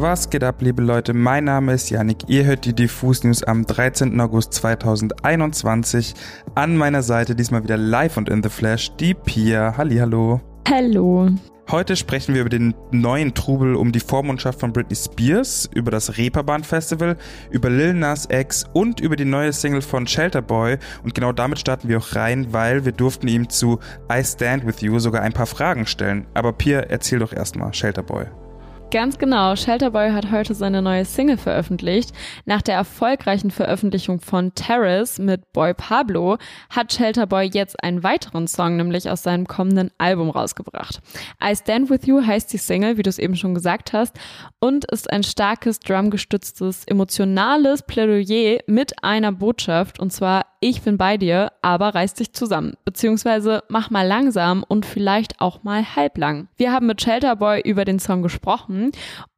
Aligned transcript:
Was 0.00 0.30
geht 0.30 0.44
ab, 0.44 0.62
liebe 0.62 0.80
Leute? 0.80 1.12
Mein 1.12 1.42
Name 1.42 1.72
ist 1.72 1.90
Yannick. 1.90 2.18
Ihr 2.28 2.44
hört 2.44 2.64
die 2.64 2.72
Diffus 2.72 3.24
News 3.24 3.42
am 3.42 3.66
13. 3.66 4.20
August 4.20 4.52
2021. 4.54 6.14
An 6.54 6.76
meiner 6.76 7.02
Seite 7.02 7.34
diesmal 7.34 7.64
wieder 7.64 7.76
live 7.76 8.16
und 8.16 8.28
in 8.28 8.40
the 8.40 8.48
Flash 8.48 8.92
die 8.94 9.14
Pia. 9.14 9.76
Hallihallo. 9.76 10.40
Hallo. 10.70 11.30
Heute 11.68 11.96
sprechen 11.96 12.32
wir 12.32 12.42
über 12.42 12.48
den 12.48 12.74
neuen 12.92 13.34
Trubel 13.34 13.74
um 13.74 13.90
die 13.90 13.98
Vormundschaft 13.98 14.60
von 14.60 14.72
Britney 14.72 14.94
Spears, 14.94 15.68
über 15.74 15.90
das 15.90 16.16
Reeperbahn 16.16 16.62
Festival, 16.62 17.16
über 17.50 17.68
Lil 17.68 17.92
Nas 17.92 18.28
X 18.30 18.66
und 18.72 19.00
über 19.00 19.16
die 19.16 19.24
neue 19.24 19.52
Single 19.52 19.82
von 19.82 20.06
Shelter 20.06 20.42
Boy. 20.42 20.78
Und 21.02 21.16
genau 21.16 21.32
damit 21.32 21.58
starten 21.58 21.88
wir 21.88 21.98
auch 21.98 22.14
rein, 22.14 22.52
weil 22.52 22.84
wir 22.84 22.92
durften 22.92 23.26
ihm 23.26 23.48
zu 23.48 23.80
I 24.12 24.22
Stand 24.22 24.64
With 24.64 24.80
You 24.80 25.00
sogar 25.00 25.22
ein 25.22 25.32
paar 25.32 25.46
Fragen 25.46 25.86
stellen. 25.86 26.28
Aber 26.34 26.52
Pia, 26.52 26.82
erzähl 26.82 27.18
doch 27.18 27.32
erstmal 27.32 27.74
Shelter 27.74 28.04
Boy. 28.04 28.26
Ganz 28.90 29.18
genau, 29.18 29.54
Shelterboy 29.54 30.12
hat 30.12 30.30
heute 30.30 30.54
seine 30.54 30.80
neue 30.80 31.04
Single 31.04 31.36
veröffentlicht. 31.36 32.10
Nach 32.46 32.62
der 32.62 32.76
erfolgreichen 32.76 33.50
Veröffentlichung 33.50 34.18
von 34.18 34.54
Terrace 34.54 35.18
mit 35.18 35.52
Boy 35.52 35.74
Pablo 35.74 36.38
hat 36.70 36.94
Shelterboy 36.94 37.50
jetzt 37.52 37.84
einen 37.84 38.02
weiteren 38.02 38.48
Song, 38.48 38.78
nämlich 38.78 39.10
aus 39.10 39.22
seinem 39.22 39.46
kommenden 39.46 39.90
Album 39.98 40.30
rausgebracht. 40.30 41.02
I 41.44 41.54
Stand 41.54 41.90
With 41.90 42.06
You 42.06 42.24
heißt 42.24 42.50
die 42.50 42.56
Single, 42.56 42.96
wie 42.96 43.02
du 43.02 43.10
es 43.10 43.18
eben 43.18 43.36
schon 43.36 43.54
gesagt 43.54 43.92
hast, 43.92 44.16
und 44.58 44.86
ist 44.90 45.10
ein 45.10 45.22
starkes, 45.22 45.80
drumgestütztes, 45.80 46.84
emotionales 46.86 47.82
Plädoyer 47.82 48.60
mit 48.66 49.04
einer 49.04 49.32
Botschaft, 49.32 50.00
und 50.00 50.14
zwar 50.14 50.46
ich 50.60 50.82
bin 50.82 50.96
bei 50.96 51.18
dir, 51.18 51.52
aber 51.62 51.94
reiß 51.94 52.14
dich 52.14 52.32
zusammen. 52.32 52.72
Beziehungsweise 52.84 53.62
mach 53.68 53.90
mal 53.90 54.06
langsam 54.06 54.64
und 54.66 54.86
vielleicht 54.86 55.40
auch 55.40 55.62
mal 55.62 55.94
halblang. 55.94 56.48
Wir 56.56 56.72
haben 56.72 56.86
mit 56.86 57.00
Shelterboy 57.00 57.60
über 57.60 57.84
den 57.84 58.00
Song 58.00 58.22
gesprochen 58.22 58.77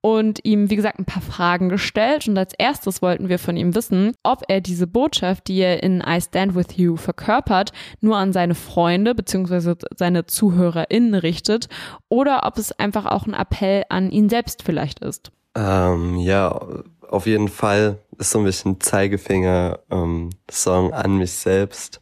und 0.00 0.40
ihm, 0.44 0.70
wie 0.70 0.76
gesagt, 0.76 0.98
ein 0.98 1.04
paar 1.04 1.22
Fragen 1.22 1.68
gestellt. 1.68 2.28
Und 2.28 2.38
als 2.38 2.54
erstes 2.56 3.02
wollten 3.02 3.28
wir 3.28 3.38
von 3.38 3.56
ihm 3.56 3.74
wissen, 3.74 4.12
ob 4.22 4.42
er 4.48 4.60
diese 4.60 4.86
Botschaft, 4.86 5.48
die 5.48 5.58
er 5.58 5.82
in 5.82 6.02
I 6.06 6.20
Stand 6.20 6.54
With 6.54 6.76
You 6.76 6.96
verkörpert, 6.96 7.72
nur 8.00 8.16
an 8.16 8.32
seine 8.32 8.54
Freunde 8.54 9.14
beziehungsweise 9.14 9.76
seine 9.96 10.26
ZuhörerInnen 10.26 11.14
richtet 11.14 11.68
oder 12.08 12.42
ob 12.44 12.58
es 12.58 12.72
einfach 12.72 13.06
auch 13.06 13.26
ein 13.26 13.34
Appell 13.34 13.84
an 13.88 14.10
ihn 14.10 14.28
selbst 14.28 14.62
vielleicht 14.62 15.00
ist. 15.00 15.32
Ähm, 15.54 16.18
ja, 16.18 16.60
auf 17.08 17.26
jeden 17.26 17.48
Fall 17.48 17.98
ist 18.18 18.30
so 18.30 18.38
ein 18.38 18.44
bisschen 18.44 18.80
Zeigefinger-Song 18.80 20.86
ähm, 20.86 20.92
an 20.92 21.18
mich 21.18 21.32
selbst. 21.32 22.00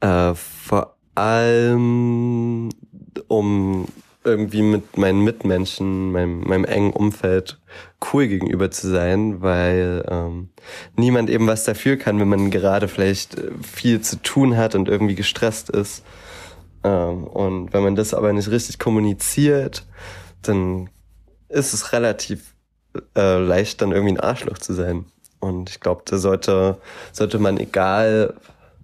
Äh, 0.00 0.34
vor 0.34 0.96
allem 1.14 2.70
um 3.28 3.86
irgendwie 4.24 4.62
mit 4.62 4.96
meinen 4.96 5.22
Mitmenschen, 5.22 6.12
meinem, 6.12 6.40
meinem 6.40 6.64
engen 6.64 6.92
Umfeld 6.92 7.60
cool 8.12 8.28
gegenüber 8.28 8.70
zu 8.70 8.88
sein, 8.88 9.42
weil 9.42 10.04
ähm, 10.08 10.50
niemand 10.96 11.30
eben 11.30 11.46
was 11.46 11.64
dafür 11.64 11.96
kann, 11.96 12.20
wenn 12.20 12.28
man 12.28 12.50
gerade 12.50 12.88
vielleicht 12.88 13.38
äh, 13.38 13.50
viel 13.62 14.00
zu 14.00 14.22
tun 14.22 14.56
hat 14.56 14.74
und 14.74 14.88
irgendwie 14.88 15.14
gestresst 15.14 15.70
ist. 15.70 16.04
Ähm, 16.84 17.24
und 17.24 17.72
wenn 17.72 17.82
man 17.82 17.96
das 17.96 18.14
aber 18.14 18.32
nicht 18.32 18.50
richtig 18.50 18.78
kommuniziert, 18.78 19.86
dann 20.42 20.90
ist 21.48 21.74
es 21.74 21.92
relativ 21.92 22.54
äh, 23.16 23.38
leicht 23.38 23.82
dann 23.82 23.92
irgendwie 23.92 24.14
ein 24.14 24.20
Arschloch 24.20 24.58
zu 24.58 24.72
sein. 24.72 25.06
Und 25.40 25.70
ich 25.70 25.80
glaube, 25.80 26.02
da 26.04 26.18
sollte, 26.18 26.78
sollte 27.12 27.38
man, 27.38 27.58
egal 27.58 28.34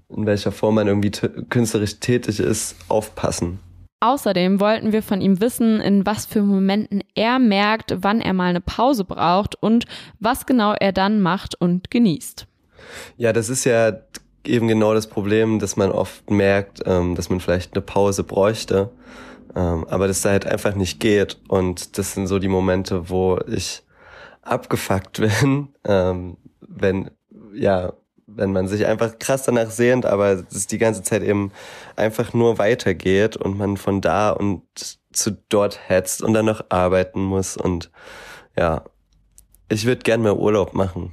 in 0.09 0.27
welcher 0.27 0.53
Form 0.53 0.77
man 0.77 0.89
irgendwie 0.89 1.11
künstlerisch 1.11 2.01
tätig 2.01 2.41
ist, 2.41 2.77
aufpassen. 2.89 3.61
Außerdem 4.01 4.61
wollten 4.61 4.93
wir 4.93 5.03
von 5.03 5.21
ihm 5.21 5.41
wissen, 5.41 5.81
in 5.81 6.07
was 6.07 6.25
für 6.25 6.43
Momenten 6.43 7.03
er 7.15 7.41
merkt, 7.41 7.97
wann 8.01 8.21
er 8.21 8.33
mal 8.33 8.51
eine 8.51 8.61
Pause 8.61 9.05
braucht 9.05 9.61
und 9.61 9.87
was 10.21 10.47
genau 10.47 10.75
er 10.75 10.93
dann 10.93 11.21
macht 11.21 11.61
und 11.61 11.91
genießt. 11.91 12.47
Ja, 13.17 13.33
das 13.33 13.49
ist 13.49 13.65
ja 13.65 13.93
eben 14.45 14.69
genau 14.69 14.95
das 14.95 15.09
Problem, 15.09 15.59
dass 15.59 15.77
man 15.77 15.91
oft 15.91 16.31
merkt, 16.31 16.83
ähm, 16.87 17.17
dass 17.17 17.29
man 17.29 17.41
vielleicht 17.41 17.75
eine 17.75 17.83
Pause 17.83 18.23
bräuchte, 18.23 18.91
ähm, 19.57 19.85
aber 19.89 20.07
das 20.07 20.23
da 20.23 20.31
halt 20.31 20.47
einfach 20.47 20.75
nicht 20.77 21.01
geht. 21.01 21.39
Und 21.49 21.99
das 21.99 22.15
sind 22.15 22.29
so 22.29 22.39
die 22.39 22.49
Momente, 22.49 23.11
wo 23.11 23.39
ich 23.49 23.83
abgefuckt 24.43 25.21
bin, 25.43 25.69
ähm, 25.85 26.37
wenn, 26.61 27.11
ja, 27.53 27.93
wenn 28.29 28.53
man 28.53 28.69
sich 28.69 28.87
einfach 28.87 29.19
krass 29.19 29.45
danach 29.45 29.71
sehnt, 29.71 30.05
aber 30.07 30.45
es 30.51 30.67
die 30.67 30.79
ganze 30.79 31.03
Zeit 31.03 31.23
eben 31.23 31.51
einfach 31.97 32.35
nur 32.35 32.59
weitergeht 32.59 33.37
und 33.37 33.57
man 33.57 33.77
von 33.77 34.01
da 34.01 34.31
und 34.31 34.63
zu 35.13 35.33
dort 35.49 35.89
hetzt 35.89 36.23
und 36.23 36.35
dann 36.35 36.47
noch 36.47 36.67
arbeiten 36.69 37.23
muss 37.23 37.57
und 37.57 37.91
ja, 38.57 38.85
ich 39.71 39.87
würde 39.87 40.03
gern 40.03 40.23
mal 40.23 40.35
Urlaub 40.35 40.75
machen. 40.75 41.13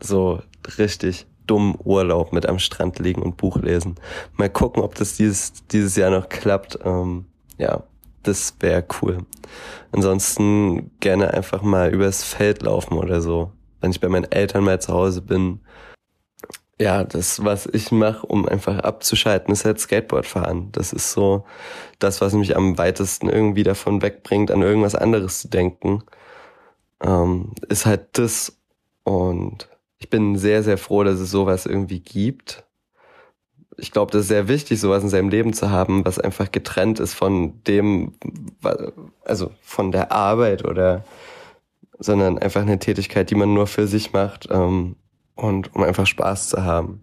So 0.00 0.40
richtig 0.78 1.26
dumm 1.46 1.76
Urlaub 1.82 2.32
mit 2.32 2.46
am 2.46 2.58
Strand 2.58 2.98
liegen 2.98 3.22
und 3.22 3.36
Buch 3.36 3.56
lesen. 3.56 3.96
Mal 4.36 4.50
gucken, 4.50 4.82
ob 4.82 4.94
das 4.94 5.16
dieses, 5.16 5.52
dieses 5.68 5.96
Jahr 5.96 6.10
noch 6.10 6.28
klappt. 6.28 6.78
Ähm, 6.84 7.26
ja, 7.58 7.82
das 8.22 8.54
wäre 8.60 8.84
cool. 9.00 9.18
Ansonsten 9.90 10.90
gerne 11.00 11.34
einfach 11.34 11.62
mal 11.62 11.92
übers 11.92 12.22
Feld 12.22 12.62
laufen 12.62 12.94
oder 12.94 13.20
so. 13.20 13.52
Wenn 13.80 13.90
ich 13.90 14.00
bei 14.00 14.08
meinen 14.08 14.30
Eltern 14.30 14.64
mal 14.64 14.80
zu 14.80 14.92
Hause 14.92 15.22
bin. 15.22 15.60
Ja, 16.82 17.04
das, 17.04 17.44
was 17.44 17.66
ich 17.66 17.92
mache, 17.92 18.26
um 18.26 18.48
einfach 18.48 18.80
abzuschalten, 18.80 19.52
ist 19.52 19.64
halt 19.64 19.78
Skateboard 19.78 20.26
fahren. 20.26 20.70
Das 20.72 20.92
ist 20.92 21.12
so 21.12 21.44
das, 22.00 22.20
was 22.20 22.32
mich 22.32 22.56
am 22.56 22.76
weitesten 22.76 23.28
irgendwie 23.28 23.62
davon 23.62 24.02
wegbringt, 24.02 24.50
an 24.50 24.62
irgendwas 24.62 24.96
anderes 24.96 25.42
zu 25.42 25.48
denken. 25.48 26.02
Ähm, 27.00 27.52
ist 27.68 27.86
halt 27.86 28.18
das. 28.18 28.58
Und 29.04 29.68
ich 29.98 30.10
bin 30.10 30.36
sehr, 30.36 30.64
sehr 30.64 30.76
froh, 30.76 31.04
dass 31.04 31.20
es 31.20 31.30
sowas 31.30 31.66
irgendwie 31.66 32.00
gibt 32.00 32.64
ich 33.78 33.92
glaube, 33.92 34.12
das 34.12 34.22
ist 34.22 34.28
sehr 34.28 34.48
wichtig, 34.48 34.80
sowas 34.80 35.02
in 35.02 35.08
seinem 35.08 35.28
Leben 35.28 35.52
zu 35.54 35.70
haben, 35.70 36.04
was 36.04 36.18
einfach 36.18 36.52
getrennt 36.52 37.00
ist 37.00 37.14
von 37.14 37.62
dem, 37.64 38.14
also 39.24 39.50
von 39.62 39.92
der 39.92 40.12
Arbeit 40.12 40.64
oder, 40.64 41.04
sondern 41.98 42.38
einfach 42.38 42.62
eine 42.62 42.78
Tätigkeit, 42.78 43.30
die 43.30 43.34
man 43.34 43.54
nur 43.54 43.66
für 43.66 43.86
sich 43.86 44.12
macht 44.12 44.48
ähm, 44.50 44.96
und 45.34 45.74
um 45.74 45.82
einfach 45.82 46.06
Spaß 46.06 46.48
zu 46.48 46.64
haben. 46.64 47.02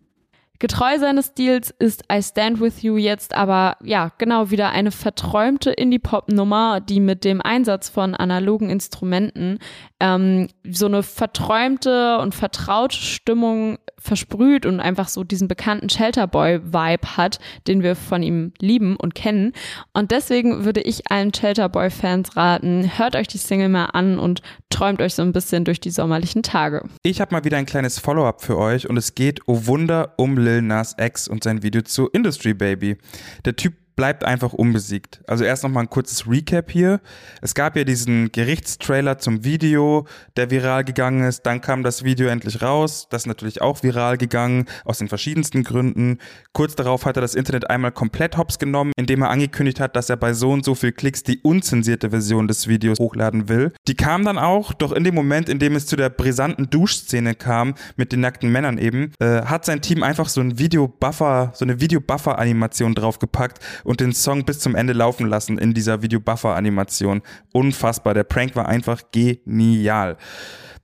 Getreu 0.62 1.00
seines 1.00 1.28
Stils 1.28 1.74
ist 1.80 2.04
I 2.12 2.22
Stand 2.22 2.60
With 2.60 2.82
You 2.82 2.98
jetzt 2.98 3.34
aber, 3.34 3.78
ja, 3.82 4.12
genau 4.18 4.52
wieder 4.52 4.72
eine 4.72 4.92
verträumte 4.92 5.72
Indie-Pop-Nummer, 5.72 6.82
die 6.82 7.00
mit 7.00 7.24
dem 7.24 7.42
Einsatz 7.42 7.88
von 7.88 8.14
analogen 8.14 8.70
Instrumenten 8.70 9.60
ähm, 10.02 10.50
so 10.70 10.88
eine 10.88 11.02
verträumte 11.02 12.18
und 12.20 12.36
vertraute 12.36 12.98
Stimmung 12.98 13.78
versprüht 13.98 14.66
und 14.66 14.80
einfach 14.80 15.08
so 15.08 15.24
diesen 15.24 15.48
bekannten 15.48 15.90
Shelterboy-Vibe 15.90 17.18
hat, 17.18 17.40
den 17.68 17.84
wir 17.84 17.96
von 17.96 18.24
ihm 18.24 18.54
lieben 18.60 18.96
und 18.96 19.16
kennen. 19.16 19.54
Und 19.94 20.12
deswegen 20.12 20.66
würde 20.66 20.82
ich 20.82 21.10
allen 21.12 21.34
Shelterboy-Fans 21.34 22.36
raten, 22.36 22.98
hört 22.98 23.16
euch 23.16 23.28
die 23.28 23.38
Single 23.38 23.70
mal 23.70 23.86
an 23.86 24.20
und 24.20 24.42
träumt 24.70 25.02
euch 25.02 25.14
so 25.14 25.22
ein 25.22 25.32
bisschen 25.32 25.66
durch 25.66 25.80
die 25.80 25.92
sommerlichen 25.92 26.44
Tage. 26.44 26.84
Ich 27.04 27.22
habe 27.22 27.34
mal 27.34 27.44
wieder 27.44 27.58
ein 27.58 27.66
kleines 27.66 28.00
Follow-up 28.00 28.42
für 28.42 28.58
euch 28.58 28.90
und 28.90 28.98
es 28.98 29.16
geht, 29.16 29.42
oh 29.48 29.66
Wunder, 29.66 30.14
um 30.18 30.38
Lil 30.50 30.62
Nas 30.64 30.96
X 31.00 31.28
und 31.28 31.44
sein 31.44 31.62
Video 31.62 31.82
zu 31.82 32.08
Industry 32.10 32.54
Baby. 32.54 32.98
Der 33.46 33.56
Typ 33.56 33.74
bleibt 34.00 34.24
einfach 34.24 34.54
unbesiegt. 34.54 35.20
Also 35.28 35.44
erst 35.44 35.64
noch 35.64 35.70
mal 35.70 35.82
ein 35.82 35.90
kurzes 35.90 36.26
Recap 36.26 36.72
hier. 36.72 37.02
Es 37.42 37.54
gab 37.54 37.76
ja 37.76 37.84
diesen 37.84 38.32
Gerichtstrailer 38.32 39.18
zum 39.18 39.44
Video, 39.44 40.08
der 40.38 40.50
viral 40.52 40.86
gegangen 40.86 41.28
ist. 41.28 41.46
Dann 41.46 41.60
kam 41.60 41.84
das 41.84 42.06
Video 42.06 42.30
endlich 42.30 42.62
raus. 42.62 43.08
Das 43.10 43.24
ist 43.24 43.26
natürlich 43.26 43.62
auch 43.62 43.84
viral 43.84 44.18
gegangen, 44.18 44.68
aus 44.86 45.00
den 45.00 45.10
verschiedensten 45.10 45.66
Gründen. 45.66 46.20
Kurz 46.54 46.76
darauf 46.76 47.06
hat 47.06 47.18
er 47.18 47.22
das 47.22 47.36
Internet 47.36 47.70
einmal 47.70 47.92
komplett 47.92 48.38
hops 48.38 48.58
genommen, 48.58 48.94
indem 48.96 49.22
er 49.22 49.32
angekündigt 49.32 49.82
hat, 49.82 49.98
dass 49.98 50.10
er 50.10 50.16
bei 50.16 50.32
so 50.32 50.52
und 50.52 50.64
so 50.64 50.76
viel 50.76 50.94
Klicks 50.94 51.24
die 51.24 51.42
unzensierte 51.42 52.12
Version 52.12 52.48
des 52.48 52.70
Videos 52.70 53.00
hochladen 53.00 53.50
will. 53.50 53.74
Die 53.90 53.96
kam 53.96 54.24
dann 54.24 54.38
auch, 54.38 54.72
doch 54.72 54.94
in 54.94 55.04
dem 55.04 55.14
Moment, 55.14 55.50
in 55.50 55.60
dem 55.60 55.76
es 55.76 55.88
zu 55.88 55.98
der 55.98 56.08
brisanten 56.08 56.70
Duschszene 56.70 57.36
kam, 57.36 57.74
mit 57.98 58.14
den 58.14 58.22
nackten 58.22 58.50
Männern 58.50 58.78
eben, 58.78 59.12
äh, 59.20 59.42
hat 59.42 59.66
sein 59.66 59.82
Team 59.82 60.04
einfach 60.04 60.30
so 60.30 60.40
ein 60.40 60.58
Video-Buffer, 60.58 61.52
so 61.54 61.66
eine 61.66 61.82
Video-Buffer-Animation 61.82 62.96
draufgepackt 62.96 63.60
und 63.90 64.02
den 64.02 64.14
Song 64.14 64.46
bis 64.46 64.60
zum 64.60 64.76
Ende 64.76 64.94
laufen 64.94 65.28
lassen 65.28 65.58
in 65.58 65.74
dieser 65.74 66.04
Video-Buffer-Animation. 66.04 67.24
Unfassbar. 67.54 68.14
Der 68.14 68.24
Prank 68.24 68.56
war 68.56 68.70
einfach 68.70 69.02
genial. 69.12 70.16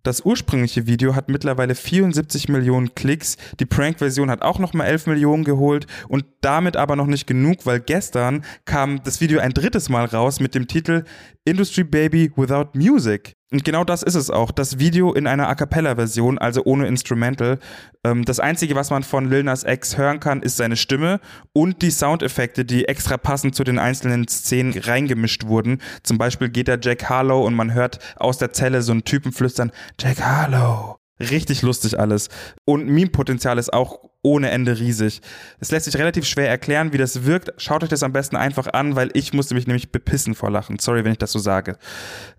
Das 0.01 0.25
ursprüngliche 0.25 0.87
Video 0.87 1.13
hat 1.13 1.29
mittlerweile 1.29 1.75
74 1.75 2.49
Millionen 2.49 2.95
Klicks. 2.95 3.37
Die 3.59 3.67
Prank-Version 3.67 4.31
hat 4.31 4.41
auch 4.41 4.57
nochmal 4.57 4.87
11 4.87 5.05
Millionen 5.05 5.43
geholt 5.43 5.85
und 6.07 6.25
damit 6.41 6.77
aber 6.77 6.95
noch 6.95 7.05
nicht 7.05 7.27
genug, 7.27 7.67
weil 7.67 7.79
gestern 7.79 8.43
kam 8.65 9.03
das 9.03 9.21
Video 9.21 9.39
ein 9.39 9.53
drittes 9.53 9.87
Mal 9.87 10.05
raus 10.05 10.39
mit 10.39 10.55
dem 10.55 10.67
Titel 10.67 11.03
Industry 11.43 11.83
Baby 11.83 12.31
Without 12.35 12.69
Music. 12.73 13.34
Und 13.55 13.63
genau 13.63 13.85
das 13.85 14.03
ist 14.03 14.15
es 14.15 14.29
auch. 14.29 14.51
Das 14.51 14.79
Video 14.79 15.13
in 15.13 15.27
einer 15.27 15.47
A 15.47 15.55
Cappella-Version, 15.55 16.37
also 16.37 16.65
ohne 16.65 16.87
Instrumental. 16.87 17.57
Ähm, 18.03 18.25
das 18.25 18.41
Einzige, 18.41 18.75
was 18.75 18.89
man 18.89 19.01
von 19.01 19.29
Lil 19.29 19.43
Nas 19.43 19.63
X 19.63 19.97
hören 19.97 20.19
kann, 20.19 20.41
ist 20.41 20.57
seine 20.57 20.75
Stimme 20.75 21.21
und 21.53 21.81
die 21.81 21.89
Soundeffekte, 21.89 22.65
die 22.65 22.89
extra 22.89 23.15
passend 23.15 23.55
zu 23.55 23.63
den 23.63 23.79
einzelnen 23.79 24.27
Szenen 24.27 24.77
reingemischt 24.77 25.45
wurden. 25.45 25.81
Zum 26.03 26.17
Beispiel 26.17 26.49
geht 26.49 26.67
da 26.67 26.75
Jack 26.75 27.07
Harlow 27.07 27.45
und 27.45 27.53
man 27.53 27.73
hört 27.73 27.99
aus 28.17 28.37
der 28.39 28.51
Zelle 28.51 28.81
so 28.81 28.91
einen 28.91 29.05
Typen 29.05 29.31
flüstern, 29.31 29.71
Jack 29.97 30.21
Harlow. 30.21 30.97
Richtig 31.21 31.61
lustig 31.61 31.97
alles. 31.97 32.27
Und 32.65 32.89
Meme-Potenzial 32.89 33.57
ist 33.57 33.71
auch 33.71 34.01
ohne 34.25 34.49
Ende 34.49 34.79
riesig. 34.79 35.21
Es 35.59 35.71
lässt 35.71 35.85
sich 35.85 35.97
relativ 35.97 36.25
schwer 36.25 36.49
erklären, 36.49 36.91
wie 36.91 36.97
das 36.97 37.25
wirkt. 37.25 37.53
Schaut 37.61 37.83
euch 37.83 37.89
das 37.89 38.01
am 38.01 38.11
besten 38.11 38.35
einfach 38.35 38.67
an, 38.73 38.95
weil 38.95 39.11
ich 39.13 39.33
musste 39.33 39.53
mich 39.53 39.67
nämlich 39.67 39.91
bepissen 39.91 40.33
vor 40.33 40.49
Lachen. 40.49 40.79
Sorry, 40.79 41.05
wenn 41.05 41.11
ich 41.11 41.19
das 41.19 41.31
so 41.31 41.39
sage. 41.39 41.77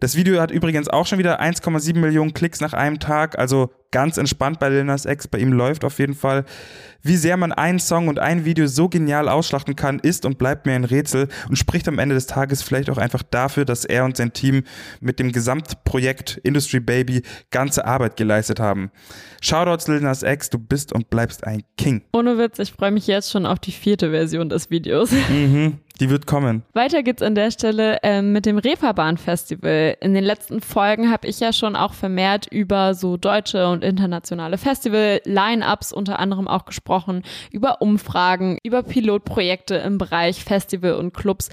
Das 0.00 0.16
Video 0.16 0.40
hat 0.40 0.50
übrigens 0.50 0.88
auch 0.88 1.06
schon 1.06 1.20
wieder 1.20 1.40
1,7 1.40 1.96
Millionen 1.96 2.34
Klicks 2.34 2.60
nach 2.60 2.72
einem 2.72 2.98
Tag, 2.98 3.38
also 3.38 3.70
ganz 3.92 4.18
entspannt 4.18 4.58
bei 4.58 4.68
Lil 4.68 4.84
Nas 4.84 5.06
X. 5.06 5.28
Bei 5.28 5.38
ihm 5.38 5.52
läuft 5.52 5.84
auf 5.84 5.98
jeden 5.98 6.14
Fall. 6.14 6.44
Wie 7.02 7.16
sehr 7.16 7.36
man 7.36 7.52
einen 7.52 7.78
Song 7.78 8.08
und 8.08 8.18
ein 8.18 8.44
Video 8.44 8.66
so 8.66 8.88
genial 8.88 9.28
ausschlachten 9.28 9.76
kann, 9.76 10.00
ist 10.00 10.26
und 10.26 10.38
bleibt 10.38 10.66
mir 10.66 10.74
ein 10.74 10.84
Rätsel 10.84 11.28
und 11.48 11.56
spricht 11.56 11.86
am 11.86 12.00
Ende 12.00 12.16
des 12.16 12.26
Tages 12.26 12.62
vielleicht 12.62 12.90
auch 12.90 12.98
einfach 12.98 13.22
dafür, 13.22 13.64
dass 13.64 13.84
er 13.84 14.04
und 14.04 14.16
sein 14.16 14.32
Team 14.32 14.64
mit 15.00 15.20
dem 15.20 15.30
Gesamtprojekt 15.30 16.40
Industry 16.42 16.80
Baby 16.80 17.22
ganze 17.50 17.86
Arbeit 17.86 18.16
geleistet 18.16 18.58
haben. 18.58 18.90
Shoutouts 19.40 19.86
Lil 19.86 20.00
Nas 20.00 20.24
X, 20.24 20.50
du 20.50 20.58
bist 20.58 20.92
und 20.92 21.08
bleibst 21.08 21.46
ein 21.46 21.62
King. 21.76 22.02
Ohne 22.12 22.38
Witz, 22.38 22.58
ich 22.58 22.72
freue 22.72 22.90
mich 22.90 23.06
jetzt 23.06 23.30
schon 23.30 23.46
auf 23.46 23.58
die 23.58 23.72
vierte 23.72 24.10
Version 24.10 24.48
des 24.48 24.70
Videos. 24.70 25.10
Mhm. 25.12 25.78
Die 25.98 26.10
wird 26.10 26.26
kommen. 26.26 26.62
Weiter 26.74 27.02
geht's 27.02 27.22
an 27.22 27.34
der 27.34 27.50
Stelle 27.50 27.98
ähm, 28.02 28.32
mit 28.32 28.44
dem 28.44 28.58
Reeperbahn 28.58 29.16
Festival. 29.16 29.96
In 30.00 30.12
den 30.12 30.24
letzten 30.24 30.60
Folgen 30.60 31.10
habe 31.10 31.26
ich 31.26 31.40
ja 31.40 31.54
schon 31.54 31.74
auch 31.74 31.94
vermehrt 31.94 32.46
über 32.50 32.92
so 32.92 33.16
deutsche 33.16 33.66
und 33.68 33.82
internationale 33.82 34.58
Festival-Line-Ups 34.58 35.92
unter 35.92 36.18
anderem 36.18 36.48
auch 36.48 36.66
gesprochen, 36.66 37.22
über 37.50 37.80
Umfragen, 37.80 38.58
über 38.62 38.82
Pilotprojekte 38.82 39.76
im 39.76 39.96
Bereich 39.96 40.44
Festival 40.44 40.94
und 40.94 41.14
Clubs. 41.14 41.48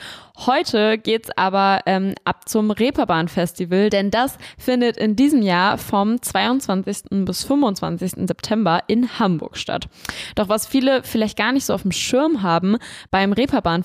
Heute 0.45 0.97
geht's 0.97 1.29
aber 1.37 1.81
ähm, 1.85 2.15
ab 2.25 2.49
zum 2.49 2.71
Reeperbahn 2.71 3.29
Festival, 3.29 3.89
denn 3.89 4.11
das 4.11 4.37
findet 4.57 4.97
in 4.97 5.15
diesem 5.15 5.41
Jahr 5.41 5.77
vom 5.77 6.21
22. 6.21 7.25
bis 7.25 7.43
25. 7.43 8.27
September 8.27 8.81
in 8.87 9.19
Hamburg 9.19 9.57
statt. 9.57 9.87
Doch 10.35 10.49
was 10.49 10.67
viele 10.67 11.03
vielleicht 11.03 11.37
gar 11.37 11.51
nicht 11.53 11.65
so 11.65 11.73
auf 11.73 11.83
dem 11.83 11.91
Schirm 11.91 12.41
haben, 12.41 12.77
beim 13.11 13.31
Reeperbahn 13.31 13.83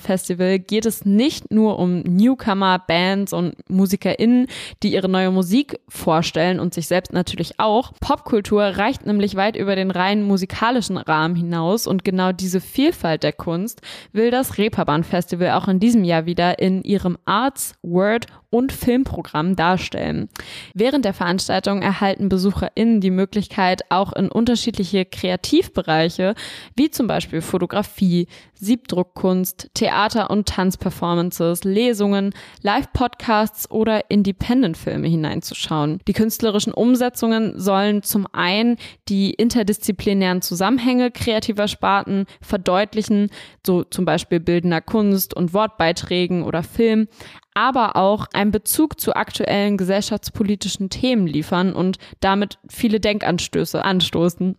Festival 0.49 0.59
geht 0.59 0.85
es 0.85 1.05
nicht 1.05 1.51
nur 1.51 1.77
um 1.79 2.01
Newcomer, 2.01 2.79
Bands 2.79 3.33
und 3.33 3.55
MusikerInnen, 3.69 4.47
die 4.81 4.93
ihre 4.93 5.09
neue 5.09 5.31
Musik 5.31 5.79
vorstellen 5.87 6.59
und 6.59 6.73
sich 6.73 6.87
selbst 6.87 7.13
natürlich 7.13 7.59
auch. 7.59 7.93
Popkultur 7.99 8.63
reicht 8.63 9.05
nämlich 9.05 9.35
weit 9.35 9.55
über 9.55 9.75
den 9.75 9.91
rein 9.91 10.23
musikalischen 10.23 10.97
Rahmen 10.97 11.35
hinaus 11.35 11.87
und 11.87 12.03
genau 12.03 12.31
diese 12.31 12.61
Vielfalt 12.61 13.23
der 13.23 13.33
Kunst 13.33 13.81
will 14.11 14.31
das 14.31 14.57
Reeperbahn 14.57 15.03
Festival 15.03 15.51
auch 15.51 15.67
in 15.67 15.79
diesem 15.79 16.03
Jahr 16.03 16.25
wieder 16.25 16.59
in 16.59 16.83
ihrem 16.83 17.17
Arts, 17.25 17.73
Word 17.81 18.27
und 18.49 18.71
Filmprogramm 18.71 19.55
darstellen. 19.55 20.29
Während 20.73 21.05
der 21.05 21.13
Veranstaltung 21.13 21.81
erhalten 21.81 22.29
BesucherInnen 22.29 22.99
die 22.99 23.11
Möglichkeit, 23.11 23.83
auch 23.89 24.13
in 24.13 24.29
unterschiedliche 24.29 25.05
Kreativbereiche, 25.05 26.33
wie 26.75 26.89
zum 26.89 27.07
Beispiel 27.07 27.41
Fotografie, 27.41 28.27
Siebdruckkunst, 28.55 29.69
Theater- 29.73 30.29
und 30.29 30.38
Tanzperformances, 30.45 31.63
Lesungen, 31.63 32.33
Live-Podcasts 32.61 33.69
oder 33.71 34.09
Independent-Filme 34.09 35.07
hineinzuschauen. 35.07 35.99
Die 36.07 36.13
künstlerischen 36.13 36.73
Umsetzungen 36.73 37.59
sollen 37.59 38.03
zum 38.03 38.27
einen 38.31 38.77
die 39.07 39.31
interdisziplinären 39.31 40.41
Zusammenhänge 40.41 41.11
kreativer 41.11 41.67
Sparten 41.67 42.25
verdeutlichen, 42.41 43.29
so 43.65 43.83
zum 43.83 44.05
Beispiel 44.05 44.39
bildender 44.39 44.81
Kunst 44.81 45.33
und 45.33 45.53
Wortbeiträgen 45.53 46.43
oder 46.43 46.63
Film, 46.63 47.07
aber 47.53 47.95
auch 47.95 48.25
einen 48.33 48.51
Bezug 48.51 48.99
zu 48.99 49.15
aktuellen 49.15 49.77
gesellschaftspolitischen 49.77 50.89
Themen 50.89 51.27
liefern 51.27 51.73
und 51.73 51.97
damit 52.19 52.57
viele 52.69 52.99
Denkanstöße 52.99 53.83
anstoßen. 53.83 54.55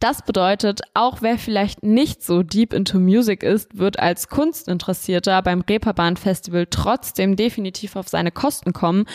Das 0.00 0.22
bedeutet, 0.22 0.82
auch 0.94 1.22
wer 1.22 1.38
vielleicht 1.38 1.82
nicht 1.82 2.22
so 2.22 2.42
deep 2.42 2.72
into 2.72 3.00
Music 3.00 3.42
ist, 3.42 3.78
wird 3.78 3.98
als 3.98 4.28
Kunstinteressierter 4.28 5.42
beim 5.42 5.62
Reeperbahn 5.62 6.16
Festival 6.16 6.66
trotzdem 6.70 7.34
definitiv 7.34 7.96
auf 7.96 8.08
seine 8.08 8.30
Kosten 8.30 8.72
kommen 8.72 9.06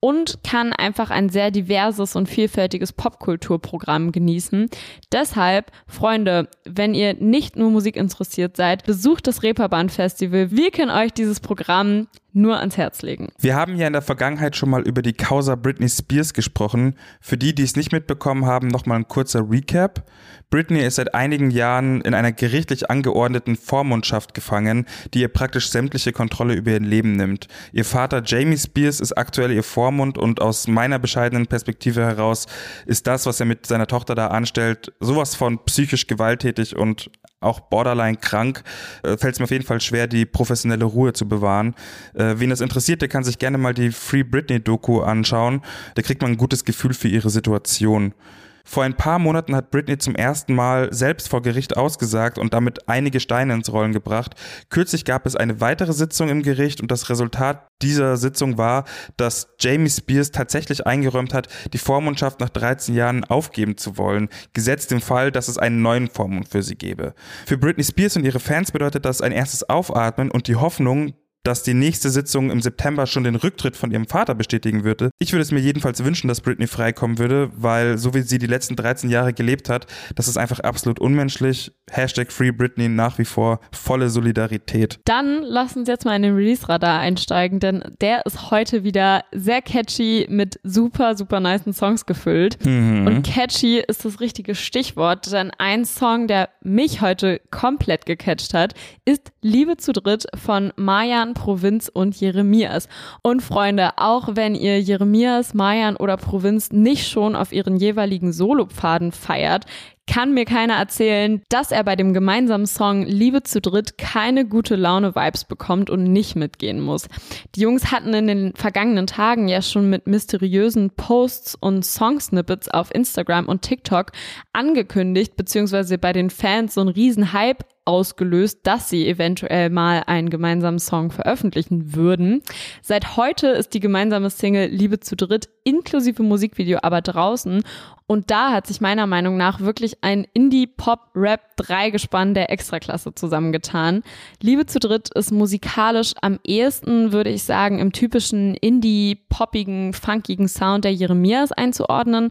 und 0.00 0.42
kann 0.42 0.72
einfach 0.72 1.10
ein 1.10 1.28
sehr 1.28 1.50
diverses 1.50 2.16
und 2.16 2.28
vielfältiges 2.28 2.92
Popkulturprogramm 2.92 4.10
genießen. 4.10 4.68
Deshalb, 5.12 5.70
Freunde, 5.86 6.48
wenn 6.64 6.94
ihr 6.94 7.14
nicht 7.14 7.56
nur 7.56 7.70
Musik 7.70 7.96
interessiert 7.96 8.56
seid, 8.56 8.84
besucht 8.84 9.26
das 9.26 9.42
Reeperbahn 9.42 9.90
Festival. 9.90 10.50
Wir 10.50 10.70
können 10.72 10.90
euch 10.90 11.12
dieses 11.12 11.38
Programm 11.38 12.08
nur 12.32 12.58
ans 12.58 12.76
Herz 12.76 13.02
legen. 13.02 13.28
Wir 13.38 13.56
haben 13.56 13.76
ja 13.76 13.86
in 13.86 13.92
der 13.92 14.02
Vergangenheit 14.02 14.56
schon 14.56 14.70
mal 14.70 14.82
über 14.82 15.02
die 15.02 15.12
Causa 15.12 15.54
Britney 15.54 15.88
Spears 15.88 16.32
gesprochen. 16.34 16.96
Für 17.20 17.36
die, 17.36 17.54
die 17.54 17.62
es 17.62 17.76
nicht 17.76 17.92
mitbekommen 17.92 18.46
haben, 18.46 18.68
nochmal 18.68 18.98
ein 18.98 19.08
kurzer 19.08 19.48
Recap. 19.50 20.04
Britney 20.50 20.84
ist 20.84 20.96
seit 20.96 21.14
einigen 21.14 21.50
Jahren 21.50 22.02
in 22.02 22.14
einer 22.14 22.32
gerichtlich 22.32 22.90
angeordneten 22.90 23.56
Vormundschaft 23.56 24.34
gefangen, 24.34 24.86
die 25.14 25.20
ihr 25.20 25.28
praktisch 25.28 25.70
sämtliche 25.70 26.12
Kontrolle 26.12 26.54
über 26.54 26.72
ihr 26.72 26.80
Leben 26.80 27.12
nimmt. 27.12 27.48
Ihr 27.72 27.84
Vater 27.84 28.22
Jamie 28.24 28.58
Spears 28.58 29.00
ist 29.00 29.16
aktuell 29.16 29.50
ihr 29.50 29.62
Vormund 29.62 30.18
und 30.18 30.42
aus 30.42 30.68
meiner 30.68 30.98
bescheidenen 30.98 31.46
Perspektive 31.46 32.02
heraus 32.02 32.46
ist 32.86 33.06
das, 33.06 33.24
was 33.24 33.40
er 33.40 33.46
mit 33.46 33.66
seiner 33.66 33.86
Tochter 33.86 34.14
da 34.14 34.28
anstellt, 34.28 34.92
sowas 35.00 35.34
von 35.34 35.64
psychisch 35.64 36.06
gewalttätig 36.06 36.76
und 36.76 37.10
auch 37.42 37.60
borderline 37.60 38.16
krank, 38.16 38.62
äh, 39.02 39.16
fällt 39.16 39.34
es 39.34 39.38
mir 39.38 39.44
auf 39.44 39.50
jeden 39.50 39.64
Fall 39.64 39.80
schwer, 39.80 40.06
die 40.06 40.26
professionelle 40.26 40.84
Ruhe 40.84 41.12
zu 41.12 41.28
bewahren. 41.28 41.74
Äh, 42.14 42.34
wen 42.38 42.50
das 42.50 42.60
interessiert, 42.60 43.02
der 43.02 43.08
kann 43.08 43.24
sich 43.24 43.38
gerne 43.38 43.58
mal 43.58 43.74
die 43.74 43.90
Free 43.90 44.22
Britney 44.22 44.60
Doku 44.60 45.00
anschauen. 45.00 45.62
Da 45.94 46.02
kriegt 46.02 46.22
man 46.22 46.32
ein 46.32 46.36
gutes 46.36 46.64
Gefühl 46.64 46.94
für 46.94 47.08
ihre 47.08 47.30
Situation. 47.30 48.14
Vor 48.64 48.84
ein 48.84 48.96
paar 48.96 49.18
Monaten 49.18 49.56
hat 49.56 49.70
Britney 49.70 49.98
zum 49.98 50.14
ersten 50.14 50.54
Mal 50.54 50.92
selbst 50.92 51.28
vor 51.28 51.42
Gericht 51.42 51.76
ausgesagt 51.76 52.38
und 52.38 52.54
damit 52.54 52.88
einige 52.88 53.20
Steine 53.20 53.54
ins 53.54 53.72
Rollen 53.72 53.92
gebracht. 53.92 54.34
Kürzlich 54.70 55.04
gab 55.04 55.26
es 55.26 55.36
eine 55.36 55.60
weitere 55.60 55.92
Sitzung 55.92 56.28
im 56.28 56.42
Gericht 56.42 56.80
und 56.80 56.90
das 56.90 57.10
Resultat 57.10 57.66
dieser 57.82 58.16
Sitzung 58.16 58.58
war, 58.58 58.84
dass 59.16 59.48
Jamie 59.58 59.90
Spears 59.90 60.30
tatsächlich 60.30 60.86
eingeräumt 60.86 61.34
hat, 61.34 61.48
die 61.72 61.78
Vormundschaft 61.78 62.40
nach 62.40 62.48
13 62.48 62.94
Jahren 62.94 63.24
aufgeben 63.24 63.76
zu 63.76 63.98
wollen, 63.98 64.28
gesetzt 64.52 64.92
im 64.92 65.00
Fall, 65.00 65.32
dass 65.32 65.48
es 65.48 65.58
einen 65.58 65.82
neuen 65.82 66.08
Vormund 66.08 66.48
für 66.48 66.62
sie 66.62 66.76
gäbe. 66.76 67.14
Für 67.46 67.58
Britney 67.58 67.84
Spears 67.84 68.16
und 68.16 68.24
ihre 68.24 68.40
Fans 68.40 68.72
bedeutet 68.72 69.04
das 69.04 69.20
ein 69.20 69.32
erstes 69.32 69.68
Aufatmen 69.68 70.30
und 70.30 70.46
die 70.46 70.56
Hoffnung, 70.56 71.14
dass 71.44 71.62
die 71.62 71.74
nächste 71.74 72.10
Sitzung 72.10 72.50
im 72.50 72.62
September 72.62 73.06
schon 73.06 73.24
den 73.24 73.34
Rücktritt 73.34 73.76
von 73.76 73.90
ihrem 73.90 74.06
Vater 74.06 74.34
bestätigen 74.34 74.84
würde. 74.84 75.10
Ich 75.18 75.32
würde 75.32 75.42
es 75.42 75.50
mir 75.50 75.60
jedenfalls 75.60 76.04
wünschen, 76.04 76.28
dass 76.28 76.40
Britney 76.40 76.66
freikommen 76.66 77.18
würde, 77.18 77.50
weil 77.56 77.98
so 77.98 78.14
wie 78.14 78.22
sie 78.22 78.38
die 78.38 78.46
letzten 78.46 78.76
13 78.76 79.10
Jahre 79.10 79.32
gelebt 79.32 79.68
hat, 79.68 79.86
das 80.14 80.28
ist 80.28 80.36
einfach 80.36 80.60
absolut 80.60 81.00
unmenschlich. 81.00 81.72
Hashtag 81.90 82.32
Free 82.32 82.52
Britney 82.52 82.88
nach 82.88 83.18
wie 83.18 83.24
vor 83.24 83.60
volle 83.72 84.08
Solidarität. 84.08 85.00
Dann 85.04 85.42
lassen 85.42 85.80
uns 85.80 85.88
jetzt 85.88 86.04
mal 86.04 86.16
in 86.16 86.22
den 86.22 86.34
Release-Radar 86.34 87.00
einsteigen, 87.00 87.60
denn 87.60 87.82
der 88.00 88.24
ist 88.24 88.50
heute 88.50 88.84
wieder 88.84 89.24
sehr 89.32 89.62
catchy 89.62 90.26
mit 90.28 90.58
super, 90.62 91.16
super 91.16 91.40
nice 91.40 91.62
Songs 91.72 92.06
gefüllt. 92.06 92.64
Mhm. 92.64 93.06
Und 93.06 93.22
catchy 93.22 93.78
ist 93.86 94.04
das 94.04 94.20
richtige 94.20 94.54
Stichwort, 94.54 95.30
denn 95.32 95.50
ein 95.58 95.84
Song, 95.84 96.26
der 96.26 96.48
mich 96.62 97.00
heute 97.00 97.40
komplett 97.50 98.06
gecatcht 98.06 98.54
hat, 98.54 98.74
ist 99.04 99.32
Liebe 99.42 99.76
zu 99.76 99.92
Dritt 99.92 100.26
von 100.34 100.72
Mayan 100.76 101.31
Provinz 101.34 101.90
und 101.92 102.18
Jeremias. 102.20 102.88
Und 103.22 103.42
Freunde, 103.42 103.90
auch 103.96 104.30
wenn 104.32 104.54
ihr 104.54 104.80
Jeremias, 104.80 105.54
Mayan 105.54 105.96
oder 105.96 106.16
Provinz 106.16 106.72
nicht 106.72 107.08
schon 107.08 107.36
auf 107.36 107.52
ihren 107.52 107.76
jeweiligen 107.76 108.32
Solopfaden 108.32 109.12
feiert, 109.12 109.66
kann 110.06 110.34
mir 110.34 110.44
keiner 110.44 110.74
erzählen, 110.74 111.42
dass 111.48 111.70
er 111.70 111.84
bei 111.84 111.96
dem 111.96 112.12
gemeinsamen 112.12 112.66
Song 112.66 113.02
Liebe 113.02 113.42
zu 113.42 113.60
dritt 113.60 113.98
keine 113.98 114.44
gute 114.44 114.76
Laune 114.76 115.14
Vibes 115.14 115.44
bekommt 115.44 115.90
und 115.90 116.04
nicht 116.04 116.34
mitgehen 116.34 116.80
muss. 116.80 117.08
Die 117.54 117.60
Jungs 117.60 117.92
hatten 117.92 118.12
in 118.12 118.26
den 118.26 118.54
vergangenen 118.54 119.06
Tagen 119.06 119.48
ja 119.48 119.62
schon 119.62 119.88
mit 119.88 120.06
mysteriösen 120.06 120.90
Posts 120.90 121.54
und 121.54 121.84
Songsnippets 121.84 122.68
auf 122.68 122.92
Instagram 122.94 123.46
und 123.46 123.62
TikTok 123.62 124.12
angekündigt, 124.52 125.36
beziehungsweise 125.36 125.98
bei 125.98 126.12
den 126.12 126.30
Fans 126.30 126.74
so 126.74 126.80
einen 126.80 126.90
riesen 126.90 127.32
Hype 127.32 127.64
ausgelöst, 127.84 128.60
dass 128.62 128.88
sie 128.88 129.08
eventuell 129.08 129.68
mal 129.70 130.04
einen 130.06 130.30
gemeinsamen 130.30 130.78
Song 130.78 131.10
veröffentlichen 131.10 131.94
würden. 131.94 132.42
Seit 132.80 133.16
heute 133.16 133.48
ist 133.48 133.74
die 133.74 133.80
gemeinsame 133.80 134.30
Single 134.30 134.68
Liebe 134.68 135.00
zu 135.00 135.16
Dritt 135.16 135.48
inklusive 135.64 136.22
Musikvideo 136.22 136.78
aber 136.82 137.00
draußen 137.00 137.64
und 138.06 138.30
da 138.30 138.52
hat 138.52 138.66
sich 138.66 138.80
meiner 138.80 139.06
Meinung 139.06 139.36
nach 139.36 139.60
wirklich 139.60 140.02
ein 140.02 140.26
Indie-Pop-Rap-Dreigespann 140.34 142.34
der 142.34 142.50
Extraklasse 142.50 143.14
zusammengetan. 143.14 144.02
Liebe 144.40 144.66
zu 144.66 144.78
dritt 144.78 145.10
ist 145.14 145.32
musikalisch 145.32 146.12
am 146.20 146.38
ehesten, 146.44 147.12
würde 147.12 147.30
ich 147.30 147.44
sagen, 147.44 147.78
im 147.78 147.92
typischen 147.92 148.54
Indie-poppigen, 148.54 149.92
funkigen 149.92 150.48
Sound 150.48 150.84
der 150.84 150.92
Jeremias 150.92 151.52
einzuordnen. 151.52 152.30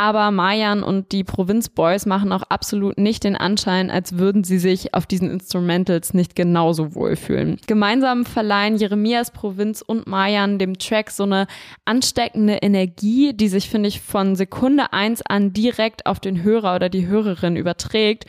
Aber 0.00 0.30
Mayan 0.30 0.82
und 0.82 1.12
die 1.12 1.24
Provinzboys 1.24 2.06
machen 2.06 2.32
auch 2.32 2.44
absolut 2.44 2.96
nicht 2.96 3.22
den 3.22 3.36
Anschein, 3.36 3.90
als 3.90 4.16
würden 4.16 4.44
sie 4.44 4.58
sich 4.58 4.94
auf 4.94 5.04
diesen 5.04 5.30
Instrumentals 5.30 6.14
nicht 6.14 6.34
genauso 6.34 6.94
wohlfühlen. 6.94 7.58
Gemeinsam 7.66 8.24
verleihen 8.24 8.78
Jeremias 8.78 9.30
Provinz 9.30 9.82
und 9.82 10.06
Mayan 10.06 10.58
dem 10.58 10.78
Track 10.78 11.10
so 11.10 11.24
eine 11.24 11.46
ansteckende 11.84 12.60
Energie, 12.62 13.34
die 13.34 13.48
sich, 13.48 13.68
finde 13.68 13.90
ich, 13.90 14.00
von 14.00 14.36
Sekunde 14.36 14.94
eins 15.10 15.22
an 15.22 15.52
direkt 15.52 16.06
auf 16.06 16.20
den 16.20 16.42
Hörer 16.42 16.76
oder 16.76 16.88
die 16.88 17.06
Hörerin 17.06 17.56
überträgt 17.56 18.26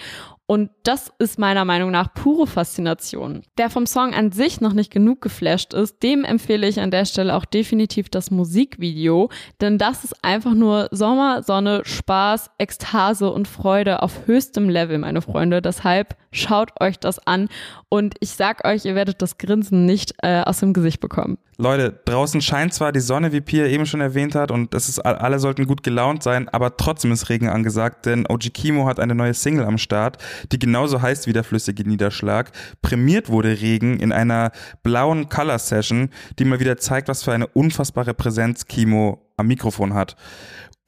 und 0.47 0.69
das 0.83 1.13
ist 1.17 1.39
meiner 1.39 1.63
Meinung 1.63 1.91
nach 1.91 2.13
pure 2.13 2.45
Faszination. 2.45 3.43
Wer 3.55 3.69
vom 3.69 3.85
Song 3.85 4.13
an 4.13 4.33
sich 4.33 4.59
noch 4.59 4.73
nicht 4.73 4.91
genug 4.91 5.21
geflasht 5.21 5.73
ist, 5.73 6.03
dem 6.03 6.25
empfehle 6.25 6.67
ich 6.67 6.81
an 6.81 6.91
der 6.91 7.05
Stelle 7.05 7.37
auch 7.37 7.45
definitiv 7.45 8.09
das 8.09 8.31
Musikvideo, 8.31 9.29
denn 9.61 9.77
das 9.77 10.03
ist 10.03 10.25
einfach 10.25 10.53
nur 10.53 10.89
Sommer, 10.91 11.41
Sonne, 11.43 11.83
Spaß, 11.85 12.51
Ekstase 12.57 13.31
und 13.31 13.47
Freude 13.47 14.03
auf 14.03 14.27
höchstem 14.27 14.67
Level, 14.67 14.97
meine 14.97 15.21
Freunde. 15.21 15.61
Deshalb 15.61 16.17
schaut 16.31 16.71
euch 16.79 16.99
das 16.99 17.25
an 17.25 17.49
und 17.89 18.15
ich 18.19 18.31
sag 18.31 18.65
euch, 18.65 18.85
ihr 18.85 18.95
werdet 18.95 19.21
das 19.21 19.37
Grinsen 19.37 19.85
nicht 19.85 20.13
äh, 20.23 20.41
aus 20.41 20.59
dem 20.59 20.73
Gesicht 20.73 20.99
bekommen. 20.99 21.37
Leute, 21.57 21.99
draußen 22.05 22.41
scheint 22.41 22.73
zwar 22.73 22.91
die 22.91 23.01
Sonne, 23.01 23.31
wie 23.33 23.41
Pia 23.41 23.67
eben 23.67 23.85
schon 23.85 24.01
erwähnt 24.01 24.33
hat, 24.33 24.49
und 24.49 24.73
das 24.73 24.89
ist, 24.89 24.99
alle 24.99 25.37
sollten 25.37 25.67
gut 25.67 25.83
gelaunt 25.83 26.23
sein, 26.23 26.49
aber 26.49 26.75
trotzdem 26.75 27.11
ist 27.11 27.29
Regen 27.29 27.49
angesagt, 27.49 28.07
denn 28.07 28.25
OG 28.27 28.53
Kimo 28.53 28.87
hat 28.87 28.99
eine 28.99 29.13
neue 29.13 29.35
Single 29.35 29.65
am 29.65 29.77
Start, 29.77 30.17
die 30.51 30.57
genauso 30.57 31.01
heißt 31.01 31.27
wie 31.27 31.33
der 31.33 31.43
flüssige 31.43 31.87
Niederschlag. 31.87 32.51
Prämiert 32.81 33.29
wurde 33.29 33.61
Regen 33.61 33.99
in 33.99 34.11
einer 34.11 34.51
blauen 34.81 35.29
Color 35.29 35.59
Session, 35.59 36.09
die 36.39 36.45
mal 36.45 36.59
wieder 36.59 36.77
zeigt, 36.77 37.09
was 37.09 37.23
für 37.23 37.33
eine 37.33 37.47
unfassbare 37.47 38.15
Präsenz 38.15 38.65
Kimo 38.65 39.21
am 39.37 39.47
Mikrofon 39.47 39.93
hat 39.93 40.15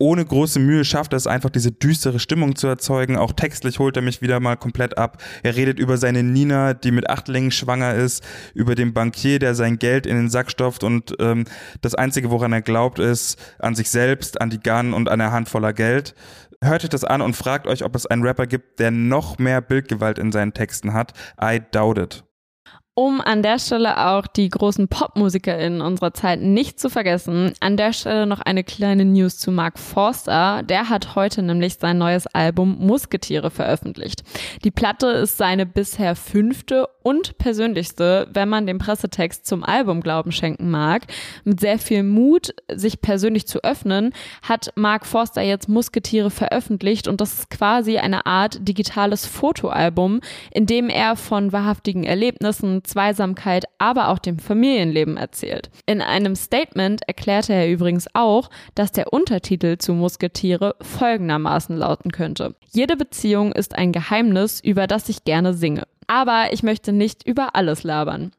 ohne 0.03 0.25
große 0.25 0.59
Mühe 0.59 0.83
schafft 0.83 1.13
er 1.13 1.17
es 1.17 1.27
einfach, 1.27 1.49
diese 1.49 1.71
düstere 1.71 2.19
Stimmung 2.19 2.57
zu 2.57 2.67
erzeugen. 2.67 3.15
Auch 3.15 3.31
textlich 3.31 3.79
holt 3.79 3.95
er 3.95 4.01
mich 4.01 4.21
wieder 4.21 4.41
mal 4.41 4.57
komplett 4.57 4.97
ab. 4.97 5.23
Er 5.43 5.55
redet 5.55 5.79
über 5.79 5.95
seine 5.95 6.23
Nina, 6.23 6.73
die 6.73 6.91
mit 6.91 7.09
Achtlingen 7.09 7.51
schwanger 7.51 7.93
ist, 7.93 8.21
über 8.53 8.75
den 8.75 8.93
Bankier, 8.93 9.39
der 9.39 9.55
sein 9.55 9.79
Geld 9.79 10.05
in 10.05 10.17
den 10.17 10.29
Sack 10.29 10.51
stopft 10.51 10.83
und 10.83 11.15
ähm, 11.19 11.45
das 11.79 11.95
Einzige, 11.95 12.31
woran 12.31 12.51
er 12.51 12.61
glaubt, 12.61 12.99
ist 12.99 13.39
an 13.59 13.75
sich 13.75 13.89
selbst, 13.89 14.41
an 14.41 14.49
die 14.49 14.59
Gun 14.59 14.93
und 14.93 15.07
an 15.07 15.21
eine 15.21 15.31
Hand 15.31 15.47
voller 15.47 15.71
Geld. 15.71 16.15
Hört 16.61 16.83
euch 16.83 16.89
das 16.89 17.05
an 17.05 17.21
und 17.21 17.37
fragt 17.37 17.65
euch, 17.65 17.85
ob 17.85 17.95
es 17.95 18.05
einen 18.05 18.23
Rapper 18.23 18.45
gibt, 18.45 18.79
der 18.79 18.91
noch 18.91 19.39
mehr 19.39 19.61
Bildgewalt 19.61 20.19
in 20.19 20.33
seinen 20.33 20.53
Texten 20.53 20.91
hat. 20.91 21.13
I 21.41 21.61
doubt 21.71 21.97
it. 21.97 22.25
Um 22.95 23.21
an 23.21 23.41
der 23.41 23.57
Stelle 23.57 24.07
auch 24.07 24.27
die 24.27 24.49
großen 24.49 24.87
PopmusikerInnen 24.87 25.81
unserer 25.81 26.13
Zeit 26.13 26.41
nicht 26.41 26.79
zu 26.79 26.91
vergessen, 26.91 27.53
an 27.59 27.75
der 27.75 27.91
Stelle 27.91 28.27
noch 28.27 28.39
eine 28.39 28.63
kleine 28.63 29.03
News 29.03 29.39
zu 29.39 29.51
Mark 29.51 29.79
Forster. 29.79 30.61
Der 30.61 30.89
hat 30.89 31.15
heute 31.15 31.41
nämlich 31.41 31.79
sein 31.79 31.97
neues 31.97 32.27
Album 32.27 32.77
Musketiere 32.79 33.49
veröffentlicht. 33.49 34.21
Die 34.63 34.69
Platte 34.69 35.07
ist 35.07 35.37
seine 35.37 35.65
bisher 35.65 36.15
fünfte 36.15 36.87
und 37.03 37.37
persönlichste, 37.37 38.27
wenn 38.33 38.49
man 38.49 38.65
dem 38.65 38.79
Pressetext 38.79 39.45
zum 39.45 39.63
Album 39.63 40.01
Glauben 40.01 40.31
schenken 40.31 40.71
mag. 40.71 41.03
Mit 41.43 41.59
sehr 41.59 41.77
viel 41.77 42.03
Mut, 42.03 42.55
sich 42.71 43.01
persönlich 43.01 43.47
zu 43.47 43.63
öffnen, 43.63 44.13
hat 44.41 44.71
Mark 44.75 45.05
Forster 45.05 45.41
jetzt 45.41 45.69
Musketiere 45.69 46.31
veröffentlicht 46.31 47.07
und 47.07 47.21
das 47.21 47.33
ist 47.33 47.49
quasi 47.49 47.97
eine 47.97 48.25
Art 48.25 48.67
digitales 48.67 49.25
Fotoalbum, 49.25 50.21
in 50.51 50.65
dem 50.65 50.89
er 50.89 51.15
von 51.15 51.51
wahrhaftigen 51.51 52.03
Erlebnissen, 52.03 52.83
Zweisamkeit, 52.83 53.65
aber 53.77 54.09
auch 54.09 54.19
dem 54.19 54.39
Familienleben 54.39 55.17
erzählt. 55.17 55.69
In 55.85 56.01
einem 56.01 56.35
Statement 56.35 57.01
erklärte 57.07 57.53
er 57.53 57.69
übrigens 57.69 58.07
auch, 58.13 58.49
dass 58.75 58.91
der 58.91 59.13
Untertitel 59.13 59.77
zu 59.77 59.93
Musketiere 59.93 60.75
folgendermaßen 60.81 61.75
lauten 61.75 62.11
könnte. 62.11 62.55
Jede 62.71 62.97
Beziehung 62.97 63.51
ist 63.51 63.75
ein 63.75 63.91
Geheimnis, 63.91 64.59
über 64.59 64.87
das 64.87 65.09
ich 65.09 65.23
gerne 65.23 65.53
singe. 65.53 65.83
Aber 66.07 66.51
ich 66.51 66.63
möchte 66.63 66.91
nicht 66.91 67.25
über 67.25 67.55
alles 67.55 67.83
labern. 67.83 68.31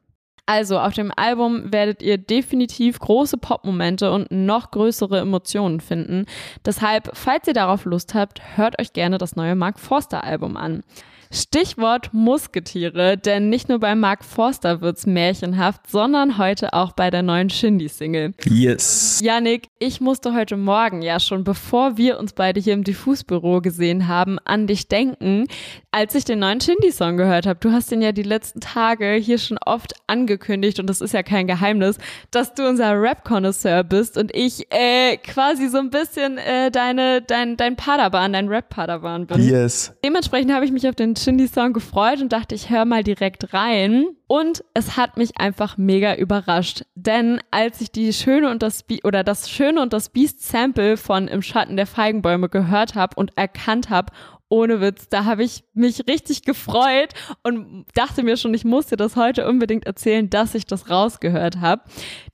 Also 0.47 0.77
auf 0.79 0.93
dem 0.93 1.11
Album 1.15 1.73
werdet 1.73 2.03
ihr 2.03 2.19
definitiv 2.19 2.99
große 2.99 3.37
Pop-Momente 3.37 4.11
und 4.11 4.31
noch 4.31 4.69
größere 4.69 5.19
Emotionen 5.19 5.79
finden. 5.79 6.25
Deshalb, 6.63 7.09
falls 7.13 7.47
ihr 7.47 7.53
darauf 7.53 7.85
Lust 7.85 8.13
habt, 8.13 8.41
hört 8.55 8.79
euch 8.79 8.93
gerne 8.93 9.17
das 9.17 9.35
neue 9.35 9.55
Mark 9.55 9.79
Forster 9.79 10.23
Album 10.23 10.55
an. 10.55 10.83
Stichwort 11.31 12.13
Musketiere, 12.13 13.17
denn 13.17 13.49
nicht 13.49 13.69
nur 13.69 13.79
bei 13.79 13.95
Mark 13.95 14.23
Forster 14.23 14.81
wird's 14.81 15.05
märchenhaft, 15.05 15.89
sondern 15.89 16.37
heute 16.37 16.73
auch 16.73 16.93
bei 16.93 17.09
der 17.09 17.23
neuen 17.23 17.49
Shindy-Single. 17.49 18.33
Yes. 18.45 19.19
Yannick, 19.23 19.69
ich 19.79 20.01
musste 20.01 20.33
heute 20.33 20.57
Morgen 20.57 21.01
ja 21.01 21.19
schon, 21.19 21.43
bevor 21.43 21.97
wir 21.97 22.19
uns 22.19 22.33
beide 22.33 22.59
hier 22.59 22.73
im 22.73 22.83
Diffusbüro 22.83 23.61
gesehen 23.61 24.07
haben, 24.07 24.37
an 24.45 24.67
dich 24.67 24.87
denken, 24.87 25.47
als 25.91 26.13
ich 26.15 26.25
den 26.25 26.39
neuen 26.39 26.59
Shindy-Song 26.61 27.17
gehört 27.17 27.45
habe. 27.45 27.59
Du 27.59 27.71
hast 27.71 27.91
den 27.91 28.01
ja 28.01 28.11
die 28.11 28.23
letzten 28.23 28.59
Tage 28.59 29.13
hier 29.13 29.37
schon 29.37 29.57
oft 29.65 29.93
angekündigt 30.07 30.79
und 30.79 30.87
das 30.87 31.01
ist 31.01 31.13
ja 31.13 31.23
kein 31.23 31.47
Geheimnis, 31.47 31.97
dass 32.31 32.53
du 32.53 32.67
unser 32.67 32.99
Rap-Connoisseur 33.01 33.83
bist 33.83 34.17
und 34.17 34.33
ich 34.35 34.71
äh, 34.71 35.17
quasi 35.17 35.67
so 35.67 35.77
ein 35.77 35.89
bisschen 35.89 36.37
äh, 36.37 36.69
deine, 36.71 37.21
dein, 37.21 37.57
dein 37.57 37.75
Padawan, 37.75 38.33
dein 38.33 38.47
Rap-Padawan 38.47 39.27
bin. 39.27 39.41
Yes. 39.41 39.93
Dementsprechend 40.03 40.53
habe 40.53 40.65
ich 40.65 40.71
mich 40.71 40.87
auf 40.87 40.95
den 40.95 41.14
Shindy-Song 41.15 41.73
gefreut 41.73 42.21
und 42.21 42.31
dachte, 42.33 42.55
ich 42.55 42.69
höre 42.69 42.85
mal 42.85 43.03
direkt 43.03 43.53
rein. 43.53 44.05
Und 44.27 44.63
es 44.73 44.97
hat 44.97 45.17
mich 45.17 45.39
einfach 45.39 45.77
mega 45.77 46.15
überrascht, 46.15 46.83
denn 46.95 47.39
als 47.51 47.79
ich 47.79 47.91
die 47.91 48.11
Schöne 48.11 48.49
und 48.49 48.63
das 48.63 48.81
Be 48.81 48.99
oder 49.03 49.23
das 49.23 49.51
Schöne 49.51 49.81
und 49.81 49.93
das 49.93 50.09
Beast 50.09 50.41
Sample 50.41 50.97
von 50.97 51.27
Im 51.27 51.43
Schatten 51.43 51.77
der 51.77 51.85
Feigenbäume 51.85 52.49
gehört 52.49 52.95
habe 52.95 53.15
und 53.17 53.37
erkannt 53.37 53.91
habe, 53.91 54.11
ohne 54.49 54.79
Witz, 54.79 55.09
da 55.09 55.25
habe 55.25 55.43
ich 55.43 55.63
mich 55.73 56.07
richtig 56.07 56.43
gefreut 56.43 57.09
und 57.43 57.85
dachte 57.93 58.23
mir 58.23 58.37
schon, 58.37 58.53
ich 58.53 58.63
muss 58.63 58.87
dir 58.87 58.97
das 58.97 59.15
heute 59.15 59.47
unbedingt 59.47 59.85
erzählen, 59.85 60.29
dass 60.29 60.55
ich 60.55 60.65
das 60.65 60.89
rausgehört 60.89 61.61
habe. 61.61 61.83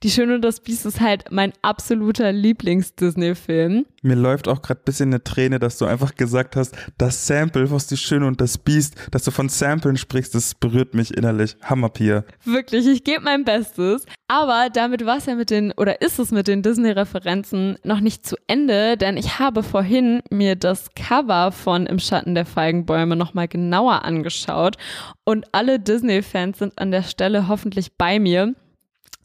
Die 0.02 0.10
Schöne 0.10 0.34
und 0.34 0.42
das 0.42 0.60
Biest 0.60 0.86
ist 0.86 1.00
halt 1.00 1.24
mein 1.30 1.52
absoluter 1.62 2.32
Lieblings-Disney-Film. 2.32 3.86
Mir 4.04 4.16
läuft 4.16 4.48
auch 4.48 4.62
gerade 4.62 4.80
bisschen 4.84 5.10
eine 5.10 5.22
Träne, 5.22 5.60
dass 5.60 5.78
du 5.78 5.84
einfach 5.84 6.16
gesagt 6.16 6.56
hast, 6.56 6.74
das 6.98 7.24
Sample, 7.28 7.70
was 7.70 7.86
die 7.86 7.96
Schöne 7.96 8.26
und 8.26 8.40
das 8.40 8.58
Biest, 8.58 8.96
dass 9.12 9.22
du 9.22 9.30
von 9.30 9.48
Samplen 9.48 9.96
sprichst, 9.96 10.34
das 10.34 10.56
berührt 10.56 10.94
mich 10.94 11.16
innerlich. 11.16 11.56
Hammer, 11.62 11.88
Pia. 11.88 12.24
Wirklich, 12.44 12.88
ich 12.88 13.04
gebe 13.04 13.22
mein 13.22 13.44
Bestes. 13.44 14.04
Aber 14.26 14.70
damit 14.72 15.06
war 15.06 15.18
es 15.18 15.26
ja 15.26 15.36
mit 15.36 15.50
den, 15.50 15.72
oder 15.76 16.00
ist 16.00 16.18
es 16.18 16.32
mit 16.32 16.48
den 16.48 16.62
Disney-Referenzen 16.62 17.78
noch 17.84 18.00
nicht 18.00 18.26
zu 18.26 18.34
Ende, 18.48 18.96
denn 18.96 19.16
ich 19.16 19.38
habe 19.38 19.62
vorhin 19.62 20.22
mir 20.30 20.56
das 20.56 20.94
Cover 20.94 21.52
von 21.52 21.86
Im 21.86 22.00
Schatten 22.00 22.34
der 22.34 22.46
Feigenbäume 22.46 23.14
nochmal 23.14 23.46
genauer 23.46 24.04
angeschaut 24.04 24.78
und 25.24 25.46
alle 25.52 25.78
Disney-Fans 25.78 26.58
sind 26.58 26.76
an 26.76 26.90
der 26.90 27.04
Stelle 27.04 27.46
hoffentlich 27.46 27.96
bei 27.96 28.18
mir. 28.18 28.54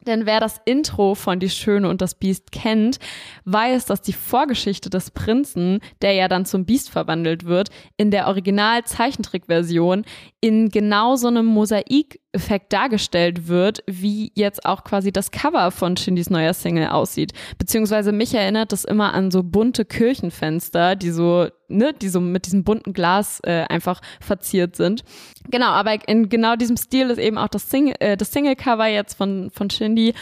Denn 0.07 0.25
wer 0.25 0.39
das 0.39 0.59
Intro 0.65 1.13
von 1.15 1.39
Die 1.39 1.49
Schöne 1.49 1.89
und 1.89 2.01
das 2.01 2.15
Biest 2.15 2.51
kennt, 2.51 2.97
weiß, 3.45 3.85
dass 3.85 4.01
die 4.01 4.13
Vorgeschichte 4.13 4.89
des 4.89 5.11
Prinzen, 5.11 5.79
der 6.01 6.13
ja 6.13 6.27
dann 6.27 6.45
zum 6.45 6.65
Biest 6.65 6.89
verwandelt 6.89 7.45
wird, 7.45 7.69
in 7.97 8.09
der 8.09 8.27
Original-Zeichentrickversion 8.27 10.05
in 10.39 10.69
genau 10.69 11.17
so 11.17 11.27
einem 11.27 11.45
Mosaikeffekt 12.33 12.73
dargestellt 12.73 13.47
wird, 13.47 13.83
wie 13.87 14.31
jetzt 14.35 14.65
auch 14.65 14.83
quasi 14.83 15.11
das 15.11 15.31
Cover 15.31 15.71
von 15.71 15.97
Shindys 15.97 16.29
neuer 16.29 16.53
Single 16.53 16.87
aussieht. 16.87 17.33
Beziehungsweise 17.57 18.11
mich 18.11 18.33
erinnert 18.33 18.71
das 18.71 18.83
immer 18.83 19.13
an 19.13 19.31
so 19.31 19.43
bunte 19.43 19.85
Kirchenfenster, 19.85 20.95
die 20.95 21.11
so, 21.11 21.47
ne, 21.67 21.93
die 21.93 22.09
so 22.09 22.19
mit 22.21 22.45
diesem 22.45 22.63
bunten 22.63 22.93
Glas 22.93 23.39
äh, 23.43 23.65
einfach 23.69 24.01
verziert 24.19 24.75
sind. 24.75 25.03
Genau, 25.49 25.67
aber 25.67 26.07
in 26.07 26.29
genau 26.29 26.55
diesem 26.55 26.77
Stil 26.77 27.09
ist 27.09 27.19
eben 27.19 27.37
auch 27.37 27.47
das, 27.47 27.69
Sing 27.69 27.91
äh, 27.99 28.17
Single-Cover 28.19 28.87
jetzt 28.87 29.15
von, 29.15 29.49
von 29.51 29.69
Shindy. 29.69 30.13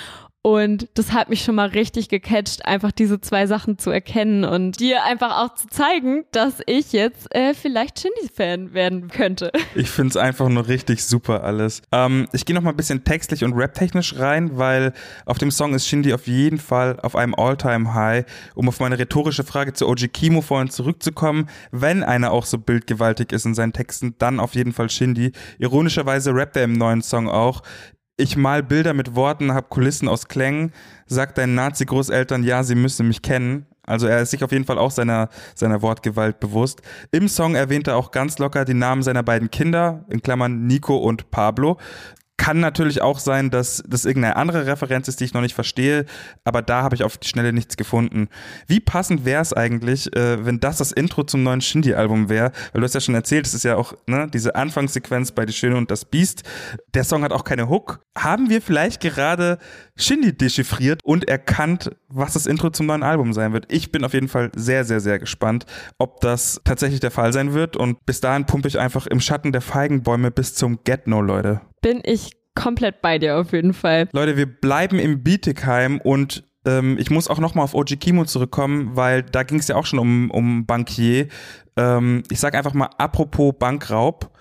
Und 0.46 0.90
das 0.94 1.12
hat 1.12 1.30
mich 1.30 1.44
schon 1.44 1.56
mal 1.56 1.70
richtig 1.70 2.08
gecatcht, 2.08 2.66
einfach 2.66 2.92
diese 2.92 3.20
zwei 3.20 3.48
Sachen 3.48 3.80
zu 3.80 3.90
erkennen 3.90 4.44
und 4.44 4.80
dir 4.80 5.04
einfach 5.04 5.40
auch 5.40 5.56
zu 5.56 5.66
zeigen, 5.70 6.24
dass 6.32 6.62
ich 6.68 6.92
jetzt 6.92 7.34
äh, 7.34 7.56
vielleicht 7.56 8.00
Shindy-Fan 8.00 8.76
werden 8.76 9.08
könnte. 9.08 9.52
Ich 9.74 9.90
finde 9.90 10.12
es 10.12 10.18
einfach 10.18 10.48
nur 10.48 10.68
richtig 10.68 11.04
super 11.04 11.44
alles. 11.44 11.82
Ähm, 11.92 12.28
ich 12.32 12.46
gehe 12.46 12.56
noch 12.56 12.62
mal 12.62 12.70
ein 12.70 12.78
bisschen 12.78 13.04
textlich 13.04 13.44
und 13.44 13.54
raptechnisch 13.54 14.18
rein, 14.20 14.58
weil 14.58 14.94
auf 15.26 15.38
dem 15.38 15.52
Song 15.52 15.74
ist 15.74 15.88
Shindy 15.88 16.14
auf 16.14 16.28
jeden 16.28 16.60
Fall 16.60 17.00
auf 17.02 17.16
einem 17.16 17.34
All-Time-High. 17.34 18.26
Um 18.54 18.70
auf 18.70 18.80
meine 18.80 18.98
rhetorische 18.98 19.44
Frage 19.44 19.74
zu 19.74 19.88
OG 19.88 20.14
Kimo 20.14 20.42
vorhin 20.42 20.70
zurückzukommen, 20.70 21.50
wenn 21.72 22.04
einer 22.04 22.32
auch 22.32 22.46
so 22.46 22.58
bildgewaltig 22.58 23.32
ist 23.32 23.46
in 23.46 23.56
seinen 23.56 23.74
Texten, 23.74 24.16
dann 24.20 24.40
auf 24.40 24.54
jeden 24.54 24.72
Fall 24.72 24.90
Shindy. 24.90 25.32
Ironischerweise 25.58 26.34
rappt 26.34 26.56
er 26.56 26.64
im 26.64 26.74
neuen 26.74 27.02
Song 27.02 27.28
auch, 27.28 27.64
ich 28.18 28.38
mal 28.38 28.64
Bilder 28.64 28.94
mit 28.94 29.16
Worten, 29.16 29.54
hab 29.54 29.70
Kulissen 29.70 30.08
aus 30.08 30.28
Klängen, 30.28 30.72
sagt 31.06 31.38
deinen 31.38 31.56
Nazi-Großeltern, 31.56 32.44
ja, 32.44 32.64
sie 32.64 32.76
müssen 32.76 33.08
mich 33.08 33.22
kennen. 33.22 33.66
Also 33.86 34.08
er 34.08 34.22
ist 34.22 34.32
sich 34.32 34.44
auf 34.44 34.52
jeden 34.52 34.66
Fall 34.66 34.80
auch 34.80 34.92
seiner, 34.92 35.30
seiner 35.54 35.82
Wortgewalt 35.82 36.40
bewusst. 36.40 36.82
Im 37.12 37.28
Song 37.28 37.56
erwähnt 37.56 37.88
er 37.88 37.98
auch 37.98 38.12
ganz 38.12 38.40
locker 38.40 38.66
die 38.66 38.74
Namen 38.74 39.04
seiner 39.04 39.22
beiden 39.22 39.52
Kinder, 39.52 40.06
in 40.10 40.22
Klammern 40.22 40.66
Nico 40.66 40.98
und 40.98 41.30
Pablo. 41.30 41.78
Kann 42.38 42.60
natürlich 42.60 43.02
auch 43.02 43.20
sein, 43.20 43.50
dass 43.50 43.82
das 43.88 44.04
irgendeine 44.04 44.36
andere 44.36 44.66
Referenz 44.68 45.08
ist, 45.08 45.20
die 45.20 45.24
ich 45.24 45.34
noch 45.34 45.42
nicht 45.42 45.56
verstehe, 45.56 46.06
aber 46.44 46.62
da 46.62 46.82
habe 46.84 46.94
ich 46.94 47.04
auf 47.04 47.18
die 47.18 47.30
Schnelle 47.30 47.54
nichts 47.54 47.78
gefunden. 47.78 48.28
Wie 48.68 48.82
passend 48.82 49.24
wäre 49.24 49.42
es 49.42 49.54
eigentlich, 49.54 50.14
äh, 50.16 50.46
wenn 50.46 50.60
das 50.60 50.78
das 50.78 50.92
Intro 50.92 51.24
zum 51.24 51.44
neuen 51.44 51.62
Shindy-Album 51.62 52.28
wäre? 52.28 52.52
Weil 52.74 52.82
du 52.82 52.84
hast 52.86 52.94
ja 52.94 53.00
schon 53.00 53.16
erzählt, 53.16 53.48
es 53.48 53.54
ist 53.54 53.64
ja 53.64 53.78
auch 53.78 53.94
ne, 54.06 54.28
diese 54.32 54.56
Anfangssequenz 54.56 55.32
bei 55.32 55.46
Die 55.46 55.54
Schöne 55.54 55.78
und 55.78 55.90
das 55.90 56.04
Biest. 56.04 56.44
Der 56.94 57.06
Song 57.06 57.24
hat 57.24 57.32
auch 57.32 57.46
keine 57.46 57.70
Hook. 57.70 58.02
Haben 58.18 58.50
wir 58.50 58.62
vielleicht 58.62 59.02
gerade 59.02 59.58
Shindy 59.96 60.36
dechiffriert 60.36 61.00
und 61.06 61.30
erkannt, 61.30 61.92
was 62.10 62.34
das 62.34 62.48
Intro 62.48 62.70
zum 62.70 62.88
neuen 62.88 63.04
Album 63.04 63.32
sein 63.32 63.54
wird? 63.54 63.72
Ich 63.72 63.94
bin 63.94 64.04
auf 64.04 64.14
jeden 64.14 64.28
Fall 64.28 64.52
sehr, 64.56 64.84
sehr, 64.84 65.00
sehr 65.00 65.20
gespannt, 65.20 65.66
ob 65.98 66.20
das 66.20 66.60
tatsächlich 66.66 67.00
der 67.00 67.12
Fall 67.12 67.32
sein 67.32 67.54
wird. 67.54 67.78
Und 67.78 68.06
bis 68.06 68.20
dahin 68.20 68.46
pumpe 68.46 68.68
ich 68.68 68.78
einfach 68.78 69.08
im 69.08 69.22
Schatten 69.22 69.54
der 69.54 69.62
Feigenbäume 69.62 70.32
bis 70.32 70.54
zum 70.54 70.84
Get-No, 70.84 71.22
Leute 71.22 71.62
bin 71.86 72.02
ich 72.04 72.32
komplett 72.56 73.04
bei 73.04 73.20
dir 73.20 73.38
auf 73.38 73.54
jeden 73.54 73.76
Fall. 73.76 74.10
Leute, 74.12 74.38
wir 74.38 74.48
bleiben 74.48 74.98
im 74.98 75.22
Bietigheim 75.22 76.02
und 76.02 76.44
ähm, 76.66 76.98
ich 76.98 77.12
muss 77.12 77.28
auch 77.28 77.38
nochmal 77.38 77.64
auf 77.64 77.76
OG 77.76 78.00
Kimo 78.00 78.26
zurückkommen, 78.26 78.96
weil 78.96 79.22
da 79.22 79.44
ging 79.44 79.60
es 79.60 79.68
ja 79.68 79.76
auch 79.76 79.86
schon 79.86 80.00
um, 80.00 80.32
um 80.32 80.66
Bankier. 80.66 81.28
Ähm, 81.78 82.24
ich 82.30 82.40
sage 82.40 82.58
einfach 82.58 82.74
mal, 82.74 82.90
apropos 82.98 83.54
Bankraub. 83.58 84.32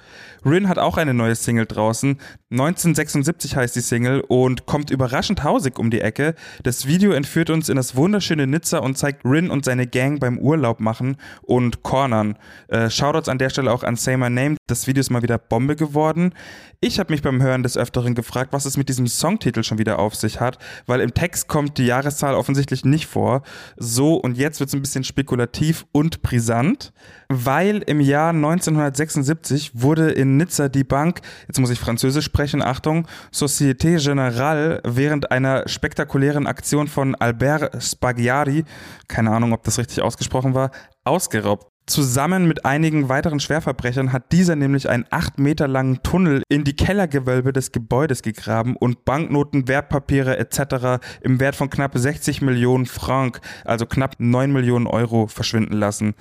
Rin 0.44 0.68
hat 0.68 0.78
auch 0.78 0.98
eine 0.98 1.14
neue 1.14 1.34
Single 1.34 1.66
draußen. 1.66 2.18
1976 2.50 3.56
heißt 3.56 3.74
die 3.74 3.80
Single 3.80 4.20
und 4.20 4.66
kommt 4.66 4.90
überraschend 4.90 5.42
hausig 5.42 5.78
um 5.78 5.90
die 5.90 6.00
Ecke. 6.00 6.34
Das 6.62 6.86
Video 6.86 7.12
entführt 7.12 7.50
uns 7.50 7.68
in 7.68 7.76
das 7.76 7.96
wunderschöne 7.96 8.46
Nizza 8.46 8.78
und 8.78 8.98
zeigt 8.98 9.24
Rin 9.24 9.50
und 9.50 9.64
seine 9.64 9.86
Gang 9.86 10.20
beim 10.20 10.38
Urlaub 10.38 10.80
machen 10.80 11.16
und 11.42 11.82
cornern. 11.82 12.38
Äh, 12.68 12.90
Shoutouts 12.90 13.28
an 13.28 13.38
der 13.38 13.50
Stelle 13.50 13.72
auch 13.72 13.82
an 13.82 13.96
Say 13.96 14.16
My 14.16 14.30
Name. 14.30 14.56
Das 14.66 14.86
Video 14.86 15.00
ist 15.00 15.10
mal 15.10 15.22
wieder 15.22 15.38
Bombe 15.38 15.76
geworden. 15.76 16.34
Ich 16.80 16.98
habe 16.98 17.12
mich 17.12 17.22
beim 17.22 17.42
Hören 17.42 17.62
des 17.62 17.78
Öfteren 17.78 18.14
gefragt, 18.14 18.52
was 18.52 18.66
es 18.66 18.76
mit 18.76 18.90
diesem 18.90 19.06
Songtitel 19.06 19.62
schon 19.62 19.78
wieder 19.78 19.98
auf 19.98 20.14
sich 20.14 20.40
hat, 20.40 20.58
weil 20.86 21.00
im 21.00 21.14
Text 21.14 21.48
kommt 21.48 21.78
die 21.78 21.86
Jahreszahl 21.86 22.34
offensichtlich 22.34 22.84
nicht 22.84 23.06
vor. 23.06 23.42
So, 23.76 24.16
und 24.16 24.36
jetzt 24.36 24.60
wird 24.60 24.68
es 24.68 24.74
ein 24.74 24.82
bisschen 24.82 25.02
spekulativ 25.02 25.86
und 25.92 26.22
brisant, 26.22 26.92
weil 27.28 27.82
im 27.86 28.00
Jahr 28.00 28.30
1976 28.30 29.72
wurde 29.74 30.10
in 30.10 30.36
Nizza 30.36 30.68
die 30.68 30.84
Bank, 30.84 31.20
jetzt 31.46 31.60
muss 31.60 31.70
ich 31.70 31.78
Französisch 31.78 32.24
sprechen, 32.24 32.62
Achtung, 32.62 33.06
Société 33.32 33.98
Générale 33.98 34.80
während 34.84 35.30
einer 35.30 35.68
spektakulären 35.68 36.46
Aktion 36.46 36.88
von 36.88 37.14
Albert 37.14 37.82
Spaghiari, 37.82 38.64
keine 39.08 39.30
Ahnung, 39.30 39.52
ob 39.52 39.64
das 39.64 39.78
richtig 39.78 40.02
ausgesprochen 40.02 40.54
war, 40.54 40.70
ausgeraubt. 41.04 41.73
Zusammen 41.86 42.48
mit 42.48 42.64
einigen 42.64 43.10
weiteren 43.10 43.40
Schwerverbrechern 43.40 44.10
hat 44.10 44.32
dieser 44.32 44.56
nämlich 44.56 44.88
einen 44.88 45.04
acht 45.10 45.38
Meter 45.38 45.68
langen 45.68 46.02
Tunnel 46.02 46.42
in 46.48 46.64
die 46.64 46.74
Kellergewölbe 46.74 47.52
des 47.52 47.72
Gebäudes 47.72 48.22
gegraben 48.22 48.74
und 48.74 49.04
Banknoten, 49.04 49.68
Wertpapiere 49.68 50.38
etc. 50.38 51.04
im 51.20 51.40
Wert 51.40 51.56
von 51.56 51.68
knapp 51.68 51.92
60 51.94 52.40
Millionen 52.40 52.86
Franc, 52.86 53.42
also 53.66 53.84
knapp 53.84 54.16
9 54.18 54.50
Millionen 54.50 54.86
Euro, 54.86 55.26
verschwinden 55.26 55.74
lassen. 55.74 56.14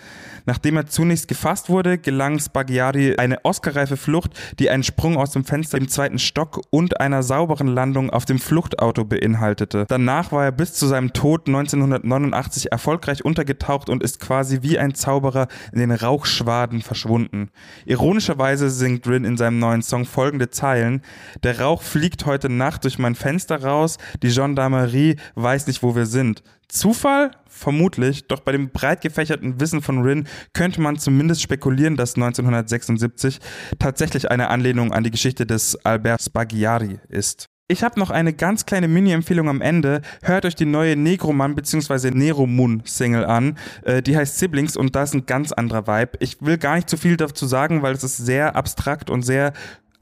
Nachdem 0.46 0.76
er 0.76 0.88
zunächst 0.88 1.30
gefasst 1.30 1.70
wurde, 1.70 1.98
gelang 1.98 2.40
Spaghiari 2.40 3.16
eine 3.16 3.46
oscarreife 3.46 3.96
Flucht, 3.96 4.32
die 4.60 4.70
einen 4.70 4.84
Sprung 4.84 5.16
aus 5.16 5.32
dem 5.32 5.46
Fenster 5.46 5.78
im 5.78 5.88
zweiten 5.88 6.20
Stock 6.20 6.60
und 6.72 7.00
einer 7.00 7.24
sauberen 7.24 7.68
Landung 7.68 8.10
auf 8.10 8.26
dem 8.26 8.40
Fluchtauto 8.40 9.06
beinhaltete. 9.06 9.86
Danach 9.88 10.34
war 10.34 10.44
er 10.44 10.52
bis 10.52 10.74
zu 10.74 10.88
seinem 10.88 11.14
Tod 11.14 11.48
1989 11.48 12.74
erfolgreich 12.74 13.24
untergetaucht 13.24 13.90
und 13.90 14.04
ist 14.04 14.20
quasi 14.20 14.60
wie 14.62 14.78
ein 14.78 14.94
Zauberer 14.94 15.48
in 15.72 15.80
den 15.80 15.92
Rauchschwaden 15.92 16.82
verschwunden. 16.82 17.50
Ironischerweise 17.86 18.70
singt 18.70 19.08
Rin 19.08 19.26
in 19.26 19.38
seinem 19.38 19.60
neuen 19.60 19.82
Song 19.82 20.06
folgende 20.06 20.50
Zeilen. 20.50 21.02
Der 21.44 21.60
Rauch 21.60 21.82
fliegt 21.82 22.26
heute 22.26 22.50
Nacht 22.50 22.84
durch 22.84 23.00
mein 23.00 23.16
Fenster 23.16 23.64
raus, 23.64 23.98
die 24.22 24.30
Gendarmerie 24.30 25.18
weiß 25.36 25.68
nicht, 25.68 25.84
wo 25.84 25.96
wir 25.96 26.06
sind. 26.06 26.44
Zufall? 26.68 27.32
Vermutlich, 27.48 28.28
doch 28.28 28.40
bei 28.40 28.52
dem 28.52 28.72
breit 28.72 29.02
gefächerten 29.02 29.60
Wissen 29.60 29.84
von 29.84 30.02
Rin 30.02 30.28
könnte 30.54 30.82
man 30.82 30.98
zumindest 30.98 31.44
spekulieren, 31.44 31.98
dass 31.98 32.16
1976 32.16 33.40
tatsächlich 33.78 34.32
eine 34.32 34.50
Anlehnung 34.50 34.92
an 34.92 35.04
die 35.04 35.12
Geschichte 35.12 35.46
des 35.46 35.76
Albert 35.86 36.24
Spaghiari 36.24 37.00
ist. 37.10 37.53
Ich 37.70 37.82
habe 37.82 37.98
noch 37.98 38.10
eine 38.10 38.34
ganz 38.34 38.66
kleine 38.66 38.90
Mini-Empfehlung 38.90 39.48
am 39.48 39.62
Ende. 39.62 40.02
Hört 40.22 40.44
euch 40.44 40.54
die 40.54 40.66
neue 40.66 40.98
Negroman 40.98 41.56
bzw. 41.56 42.12
Neromun 42.12 42.82
Single 42.84 43.24
an. 43.24 43.58
Äh, 43.84 44.02
die 44.02 44.18
heißt 44.18 44.38
Siblings 44.38 44.76
und 44.76 44.98
da 44.98 45.04
ist 45.04 45.14
ein 45.14 45.26
ganz 45.26 45.54
anderer 45.54 45.88
Vibe. 45.88 46.18
Ich 46.20 46.42
will 46.42 46.58
gar 46.58 46.76
nicht 46.76 46.90
zu 46.90 46.98
viel 46.98 47.16
dazu 47.16 47.46
sagen, 47.46 47.82
weil 47.82 47.94
es 47.94 48.04
ist 48.04 48.18
sehr 48.18 48.58
abstrakt 48.58 49.10
und 49.10 49.22
sehr 49.22 49.54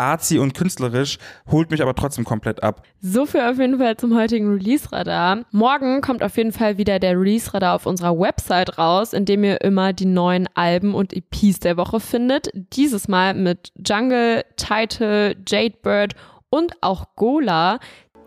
arzi 0.02 0.40
und 0.40 0.56
künstlerisch, 0.56 1.20
holt 1.52 1.70
mich 1.70 1.82
aber 1.82 1.94
trotzdem 1.94 2.26
komplett 2.26 2.64
ab. 2.64 2.82
So 3.02 3.28
viel 3.28 3.42
auf 3.42 3.60
jeden 3.60 3.78
Fall 3.78 3.96
zum 3.98 4.18
heutigen 4.18 4.52
Release-Radar. 4.52 5.46
Morgen 5.52 6.02
kommt 6.02 6.24
auf 6.24 6.38
jeden 6.38 6.52
Fall 6.52 6.80
wieder 6.80 6.98
der 6.98 7.20
Release-Radar 7.20 7.76
auf 7.76 7.86
unserer 7.86 8.18
Website 8.18 8.80
raus, 8.80 9.14
in 9.14 9.26
dem 9.26 9.44
ihr 9.44 9.62
immer 9.62 9.94
die 9.94 10.08
neuen 10.08 10.50
Alben 10.56 10.96
und 10.96 11.14
EPs 11.14 11.60
der 11.60 11.78
Woche 11.78 12.00
findet. 12.00 12.50
Dieses 12.74 13.08
Mal 13.08 13.36
mit 13.36 13.72
Jungle, 13.86 14.44
Title, 14.58 15.36
Jadebird 15.48 16.16
und 16.52 16.76
auch 16.82 17.16
Gola. 17.16 17.80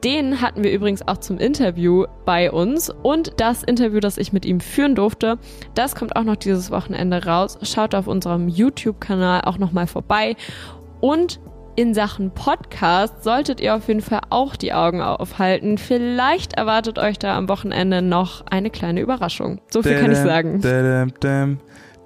Den 0.02 0.42
hatten 0.42 0.62
wir 0.64 0.72
übrigens 0.72 1.06
auch 1.06 1.18
zum 1.18 1.38
Interview 1.38 2.04
bei 2.26 2.50
uns 2.50 2.90
und 2.90 3.40
das 3.40 3.62
Interview, 3.62 4.00
das 4.00 4.18
ich 4.18 4.34
mit 4.34 4.44
ihm 4.44 4.60
führen 4.60 4.94
durfte, 4.94 5.38
das 5.74 5.94
kommt 5.94 6.16
auch 6.16 6.24
noch 6.24 6.36
dieses 6.36 6.70
Wochenende 6.70 7.24
raus. 7.24 7.58
Schaut 7.62 7.94
auf 7.94 8.06
unserem 8.06 8.48
YouTube-Kanal 8.48 9.42
auch 9.42 9.56
nochmal 9.56 9.86
vorbei 9.86 10.36
und 11.00 11.40
in 11.76 11.94
Sachen 11.94 12.30
Podcast 12.32 13.24
solltet 13.24 13.60
ihr 13.60 13.74
auf 13.74 13.88
jeden 13.88 14.00
Fall 14.00 14.20
auch 14.30 14.56
die 14.56 14.72
Augen 14.72 15.00
aufhalten. 15.00 15.78
Vielleicht 15.78 16.52
erwartet 16.52 16.98
euch 16.98 17.18
da 17.18 17.36
am 17.36 17.48
Wochenende 17.48 18.02
noch 18.02 18.46
eine 18.46 18.70
kleine 18.70 19.00
Überraschung. 19.00 19.60
So 19.70 19.82
viel 19.82 19.98
kann 19.98 20.12
ich 20.12 20.18
sagen. 20.18 20.60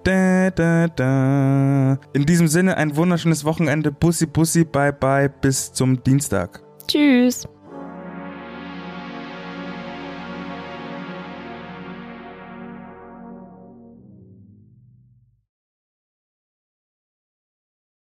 Da, 0.04 0.50
da, 0.50 0.88
da. 0.88 1.98
In 2.12 2.24
diesem 2.24 2.48
Sinne 2.48 2.76
ein 2.76 2.96
wunderschönes 2.96 3.44
Wochenende. 3.44 3.92
Bussi, 3.92 4.26
bussi, 4.26 4.64
bye, 4.64 4.92
bye. 4.92 5.28
Bis 5.28 5.72
zum 5.72 6.02
Dienstag. 6.02 6.62
Tschüss. 6.86 7.46